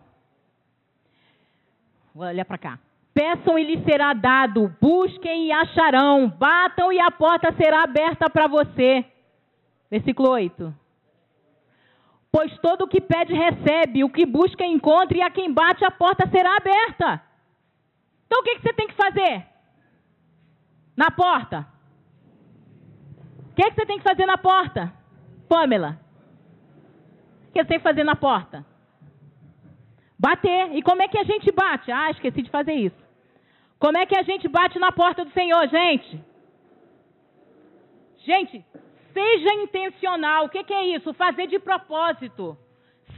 Olha 2.17 2.47
para 2.47 2.57
cá. 2.57 2.79
Peçam 3.15 3.57
e 3.57 3.63
lhes 3.63 3.85
será 3.85 4.13
dado, 4.13 4.75
busquem 4.81 5.47
e 5.47 5.53
acharão, 5.53 6.29
batam 6.29 6.93
e 6.93 6.99
a 6.99 7.13
porta 7.13 7.53
será 7.53 7.85
aberta 7.85 8.29
para 8.29 8.49
você. 8.49 9.05
Versículo 9.89 10.31
8. 10.31 10.75
Pois 12.33 12.59
todo 12.59 12.83
o 12.83 12.89
que 12.89 13.01
pede 13.01 13.33
recebe, 13.33 14.03
o 14.03 14.11
que 14.11 14.27
busca 14.27 14.67
encontra, 14.67 15.17
e 15.17 15.23
a 15.23 15.31
quem 15.31 15.53
bate 15.53 15.85
a 15.85 15.91
porta 15.93 16.29
será 16.29 16.57
aberta. 16.57 17.23
Então 18.27 18.41
o 18.41 18.43
que, 18.43 18.57
que 18.57 18.63
você 18.63 18.73
tem 18.73 18.89
que 18.89 18.95
fazer? 18.95 19.47
Na 20.97 21.13
porta. 21.13 21.65
O 23.53 23.55
que, 23.55 23.63
que 23.63 23.75
você 23.77 23.87
tem 23.87 23.99
que 23.99 24.03
fazer 24.03 24.27
na 24.27 24.37
porta? 24.37 24.93
Pamela. 25.49 26.01
O 27.49 27.53
que 27.53 27.63
você 27.63 27.69
tem 27.69 27.79
que 27.79 27.85
fazer 27.85 28.03
na 28.03 28.17
porta? 28.17 28.67
Bater. 30.19 30.75
E 30.75 30.83
como 30.83 31.03
é 31.03 31.07
que 31.07 31.19
a 31.19 31.23
gente 31.23 31.53
bate? 31.53 31.93
Ah, 31.93 32.11
esqueci 32.11 32.43
de 32.43 32.51
fazer 32.51 32.73
isso. 32.73 33.04
Como 33.85 33.99
é 33.99 34.07
que 34.07 34.17
a 34.17 34.23
gente 34.23 34.49
bate 34.49 34.79
na 34.79 34.91
porta 34.91 35.27
do 35.27 35.31
Senhor, 35.33 35.69
gente? 35.69 36.19
Gente, 38.25 38.65
seja 39.13 39.55
intencional. 39.57 40.47
O 40.47 40.49
que, 40.49 40.65
que 40.65 40.73
é 40.73 40.97
isso? 40.97 41.13
Fazer 41.13 41.47
de 41.49 41.59
propósito. 41.59 42.57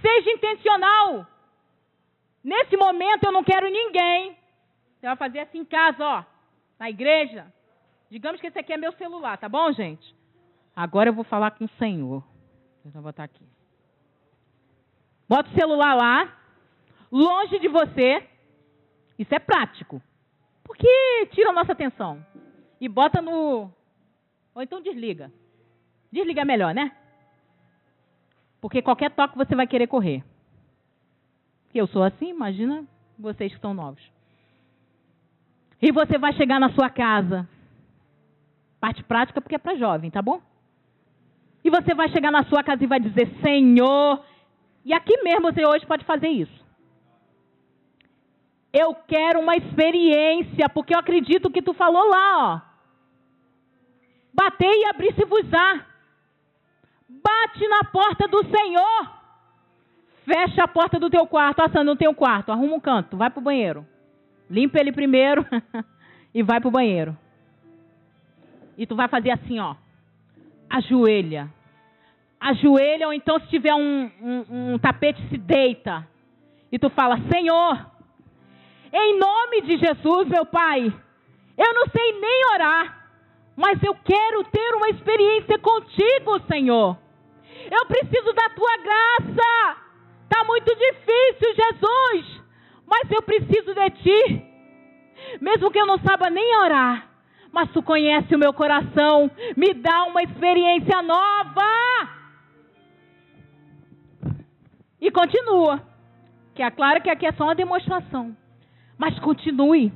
Seja 0.02 0.28
intencional. 0.28 1.24
Nesse 2.42 2.76
momento 2.76 3.22
eu 3.22 3.30
não 3.30 3.44
quero 3.44 3.70
ninguém. 3.70 4.36
Você 4.98 5.06
vai 5.06 5.14
fazer 5.14 5.38
assim 5.38 5.58
em 5.58 5.64
casa, 5.64 6.04
ó. 6.04 6.24
Na 6.80 6.90
igreja. 6.90 7.46
Digamos 8.10 8.40
que 8.40 8.48
esse 8.48 8.58
aqui 8.58 8.72
é 8.72 8.76
meu 8.76 8.90
celular, 8.94 9.38
tá 9.38 9.48
bom, 9.48 9.70
gente? 9.70 10.16
Agora 10.74 11.10
eu 11.10 11.14
vou 11.14 11.22
falar 11.22 11.52
com 11.52 11.66
o 11.66 11.76
Senhor. 11.78 12.24
Eu 12.92 13.02
botar 13.02 13.22
aqui. 13.22 13.46
Bota 15.28 15.48
o 15.48 15.54
celular 15.54 15.94
lá 15.94 16.36
longe 17.12 17.56
de 17.60 17.68
você, 17.68 18.28
Isso 19.16 19.32
é 19.32 19.38
prático. 19.38 20.02
Porque 20.66 21.26
tira 21.32 21.50
a 21.50 21.52
nossa 21.52 21.72
atenção. 21.72 22.24
E 22.80 22.88
bota 22.88 23.22
no. 23.22 23.70
Ou 24.54 24.62
então 24.62 24.82
desliga. 24.82 25.32
Desliga 26.10 26.44
melhor, 26.44 26.74
né? 26.74 26.92
Porque 28.60 28.82
qualquer 28.82 29.10
toque 29.12 29.36
você 29.36 29.54
vai 29.54 29.66
querer 29.66 29.86
correr. 29.86 30.24
Eu 31.74 31.86
sou 31.86 32.02
assim, 32.02 32.30
imagina 32.30 32.84
vocês 33.18 33.54
que 33.54 33.60
são 33.60 33.74
novos. 33.74 34.02
E 35.80 35.92
você 35.92 36.18
vai 36.18 36.32
chegar 36.32 36.58
na 36.58 36.72
sua 36.72 36.88
casa. 36.88 37.48
Parte 38.80 39.02
prática 39.04 39.40
porque 39.40 39.54
é 39.54 39.58
para 39.58 39.76
jovem, 39.76 40.10
tá 40.10 40.22
bom? 40.22 40.40
E 41.62 41.70
você 41.70 41.94
vai 41.94 42.08
chegar 42.08 42.30
na 42.30 42.44
sua 42.44 42.62
casa 42.62 42.82
e 42.82 42.86
vai 42.86 42.98
dizer: 42.98 43.28
Senhor. 43.42 44.24
E 44.84 44.92
aqui 44.92 45.22
mesmo 45.22 45.52
você 45.52 45.66
hoje 45.66 45.84
pode 45.86 46.04
fazer 46.04 46.28
isso. 46.28 46.65
Eu 48.72 48.94
quero 48.94 49.40
uma 49.40 49.56
experiência, 49.56 50.68
porque 50.68 50.94
eu 50.94 50.98
acredito 50.98 51.50
que 51.50 51.62
tu 51.62 51.72
falou 51.72 52.08
lá, 52.08 52.38
ó. 52.38 52.60
Batei 54.32 54.82
e 54.82 54.84
abri-se-vos-á. 54.86 55.86
Bate 57.08 57.68
na 57.68 57.84
porta 57.84 58.28
do 58.28 58.44
Senhor. 58.44 59.16
Fecha 60.24 60.64
a 60.64 60.68
porta 60.68 60.98
do 60.98 61.08
teu 61.08 61.26
quarto. 61.26 61.60
Ah, 61.60 61.84
não 61.84 61.96
tem 61.96 62.08
um 62.08 62.14
quarto. 62.14 62.52
Arruma 62.52 62.74
um 62.74 62.80
canto. 62.80 63.16
Vai 63.16 63.30
para 63.30 63.40
o 63.40 63.42
banheiro. 63.42 63.86
Limpa 64.50 64.78
ele 64.78 64.92
primeiro 64.92 65.46
e 66.34 66.42
vai 66.42 66.60
para 66.60 66.68
o 66.68 66.72
banheiro. 66.72 67.16
E 68.76 68.86
tu 68.86 68.94
vai 68.94 69.08
fazer 69.08 69.30
assim, 69.30 69.58
ó. 69.58 69.74
Ajoelha. 70.68 71.48
Ajoelha, 72.38 73.06
ou 73.06 73.12
então 73.12 73.40
se 73.40 73.46
tiver 73.46 73.74
um, 73.74 74.10
um, 74.20 74.72
um 74.74 74.78
tapete, 74.78 75.26
se 75.28 75.38
deita. 75.38 76.06
E 76.70 76.78
tu 76.78 76.90
fala, 76.90 77.18
Senhor, 77.32 77.86
em 78.98 79.18
nome 79.18 79.60
de 79.62 79.76
Jesus, 79.78 80.28
meu 80.28 80.46
Pai, 80.46 80.92
eu 81.58 81.74
não 81.74 81.86
sei 81.88 82.20
nem 82.20 82.54
orar, 82.54 83.08
mas 83.56 83.82
eu 83.82 83.94
quero 83.94 84.44
ter 84.44 84.74
uma 84.74 84.88
experiência 84.88 85.58
contigo, 85.58 86.40
Senhor. 86.48 86.96
Eu 87.70 87.86
preciso 87.86 88.32
da 88.32 88.48
tua 88.50 88.76
graça. 88.78 89.76
Está 90.24 90.44
muito 90.44 90.74
difícil, 90.74 91.54
Jesus, 91.54 92.42
mas 92.86 93.10
eu 93.10 93.22
preciso 93.22 93.74
de 93.74 93.90
ti. 93.90 94.46
Mesmo 95.40 95.70
que 95.70 95.78
eu 95.78 95.86
não 95.86 95.98
saiba 95.98 96.28
nem 96.30 96.56
orar, 96.58 97.08
mas 97.52 97.70
tu 97.72 97.82
conhece 97.82 98.34
o 98.34 98.38
meu 98.38 98.52
coração, 98.52 99.30
me 99.56 99.72
dá 99.74 100.04
uma 100.04 100.22
experiência 100.22 101.02
nova. 101.02 102.16
E 105.00 105.10
continua, 105.10 105.82
que 106.54 106.62
é 106.62 106.70
claro 106.70 107.02
que 107.02 107.10
aqui 107.10 107.26
é 107.26 107.32
só 107.32 107.44
uma 107.44 107.54
demonstração, 107.54 108.36
mas 108.98 109.18
continue. 109.18 109.92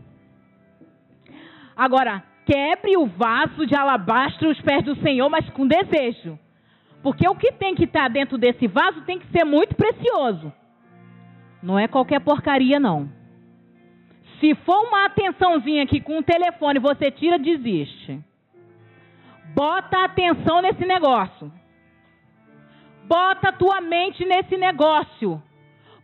Agora, 1.76 2.22
quebre 2.44 2.96
o 2.96 3.06
vaso 3.06 3.66
de 3.66 3.74
alabastro 3.74 4.48
aos 4.48 4.60
pés 4.60 4.84
do 4.84 4.96
Senhor, 4.96 5.28
mas 5.28 5.48
com 5.50 5.66
desejo. 5.66 6.38
Porque 7.02 7.26
o 7.28 7.34
que 7.34 7.52
tem 7.52 7.74
que 7.74 7.84
estar 7.84 8.08
dentro 8.08 8.36
desse 8.36 8.66
vaso 8.66 9.00
tem 9.02 9.18
que 9.18 9.26
ser 9.28 9.44
muito 9.44 9.74
precioso. 9.74 10.52
Não 11.62 11.78
é 11.78 11.88
qualquer 11.88 12.20
porcaria, 12.20 12.78
não. 12.78 13.08
Se 14.38 14.54
for 14.54 14.86
uma 14.88 15.06
atençãozinha 15.06 15.82
aqui 15.82 16.00
com 16.00 16.18
o 16.18 16.22
telefone, 16.22 16.78
você 16.78 17.10
tira, 17.10 17.38
desiste. 17.38 18.22
Bota 19.54 20.04
atenção 20.04 20.62
nesse 20.62 20.84
negócio. 20.86 21.52
Bota 23.04 23.48
a 23.48 23.52
tua 23.52 23.80
mente 23.80 24.24
nesse 24.24 24.56
negócio. 24.56 25.42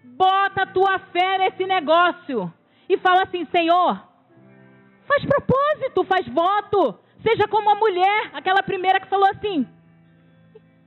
Bota 0.03 0.63
a 0.63 0.67
tua 0.67 0.99
fé 0.99 1.39
nesse 1.39 1.65
negócio. 1.67 2.53
E 2.89 2.97
fala 2.99 3.23
assim: 3.23 3.45
Senhor, 3.47 4.03
faz 5.07 5.25
propósito, 5.25 6.05
faz 6.05 6.27
voto. 6.29 6.99
Seja 7.23 7.49
como 7.49 7.71
a 7.71 7.75
mulher, 7.75 8.31
aquela 8.35 8.63
primeira 8.63 9.01
que 9.01 9.09
falou 9.09 9.29
assim: 9.31 9.67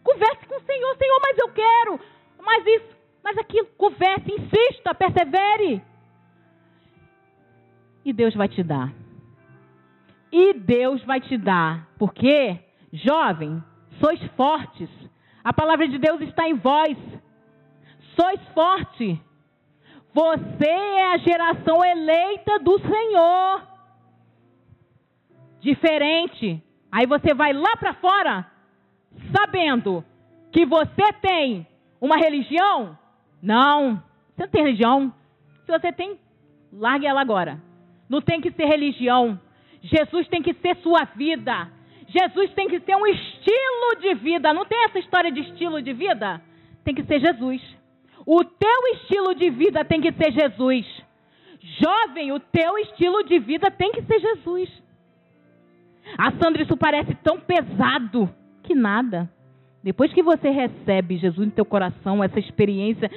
Converse 0.03 0.47
com 0.47 0.55
o 0.55 0.65
Senhor, 0.65 0.95
Senhor, 0.97 1.19
mas 1.21 1.37
eu 1.37 1.49
quero. 1.49 1.99
Mas 2.41 2.65
isso, 2.65 2.95
mas 3.23 3.37
aquilo, 3.37 3.67
converse, 3.77 4.31
insista, 4.31 4.95
persevere. 4.95 5.83
E 8.05 8.13
Deus 8.13 8.33
vai 8.33 8.47
te 8.47 8.63
dar. 8.63 8.93
E 10.31 10.53
Deus 10.53 11.03
vai 11.03 11.19
te 11.19 11.37
dar. 11.37 11.87
Porque, 11.97 12.57
jovem, 12.93 13.63
sois 13.99 14.21
fortes. 14.35 14.89
A 15.43 15.53
palavra 15.53 15.87
de 15.87 15.97
Deus 15.97 16.21
está 16.21 16.47
em 16.47 16.55
vós. 16.55 16.97
Sois 18.15 18.39
forte. 18.53 19.21
Você 20.19 20.67
é 20.67 21.13
a 21.13 21.17
geração 21.17 21.81
eleita 21.81 22.59
do 22.59 22.77
Senhor. 22.77 23.63
Diferente. 25.61 26.61
Aí 26.91 27.05
você 27.05 27.33
vai 27.33 27.53
lá 27.53 27.77
para 27.77 27.93
fora 27.93 28.45
sabendo 29.33 30.03
que 30.51 30.65
você 30.65 31.13
tem 31.21 31.65
uma 32.01 32.17
religião? 32.17 32.97
Não. 33.41 34.03
Você 34.35 34.43
não 34.43 34.49
tem 34.49 34.63
religião. 34.63 35.13
Se 35.65 35.71
você 35.71 35.93
tem, 35.93 36.19
largue 36.73 37.07
ela 37.07 37.21
agora. 37.21 37.61
Não 38.09 38.19
tem 38.19 38.41
que 38.41 38.51
ser 38.51 38.65
religião. 38.65 39.39
Jesus 39.81 40.27
tem 40.27 40.41
que 40.41 40.53
ser 40.55 40.75
sua 40.83 41.05
vida. 41.15 41.71
Jesus 42.07 42.51
tem 42.55 42.67
que 42.67 42.81
ser 42.81 42.95
um 42.97 43.07
estilo 43.07 44.01
de 44.01 44.15
vida. 44.15 44.53
Não 44.53 44.65
tem 44.65 44.83
essa 44.83 44.99
história 44.99 45.31
de 45.31 45.39
estilo 45.39 45.81
de 45.81 45.93
vida? 45.93 46.41
Tem 46.83 46.93
que 46.93 47.03
ser 47.03 47.21
Jesus. 47.21 47.78
O 48.31 48.43
teu 48.43 48.87
estilo 48.93 49.33
de 49.33 49.49
vida 49.49 49.83
tem 49.83 49.99
que 49.99 50.11
ser 50.11 50.31
Jesus. 50.31 50.85
Jovem, 51.81 52.31
o 52.31 52.39
teu 52.39 52.77
estilo 52.77 53.23
de 53.23 53.39
vida 53.39 53.71
tem 53.71 53.91
que 53.91 54.03
ser 54.03 54.19
Jesus. 54.19 54.69
A 56.15 56.31
Sandra, 56.33 56.61
isso 56.61 56.77
parece 56.77 57.15
tão 57.23 57.39
pesado 57.39 58.29
que 58.61 58.75
nada. 58.75 59.27
Depois 59.83 60.13
que 60.13 60.21
você 60.21 60.47
recebe 60.51 61.17
Jesus 61.17 61.47
no 61.47 61.51
teu 61.51 61.65
coração, 61.65 62.23
essa 62.23 62.39
experiência, 62.39 63.09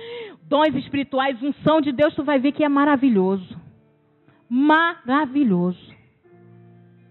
dons 0.45 0.75
espirituais, 0.77 1.43
unção 1.43 1.83
de 1.83 1.93
Deus, 1.93 2.15
tu 2.15 2.25
vai 2.25 2.39
ver 2.39 2.53
que 2.53 2.65
é 2.65 2.69
maravilhoso. 2.71 3.61
Maravilhoso. 4.49 5.92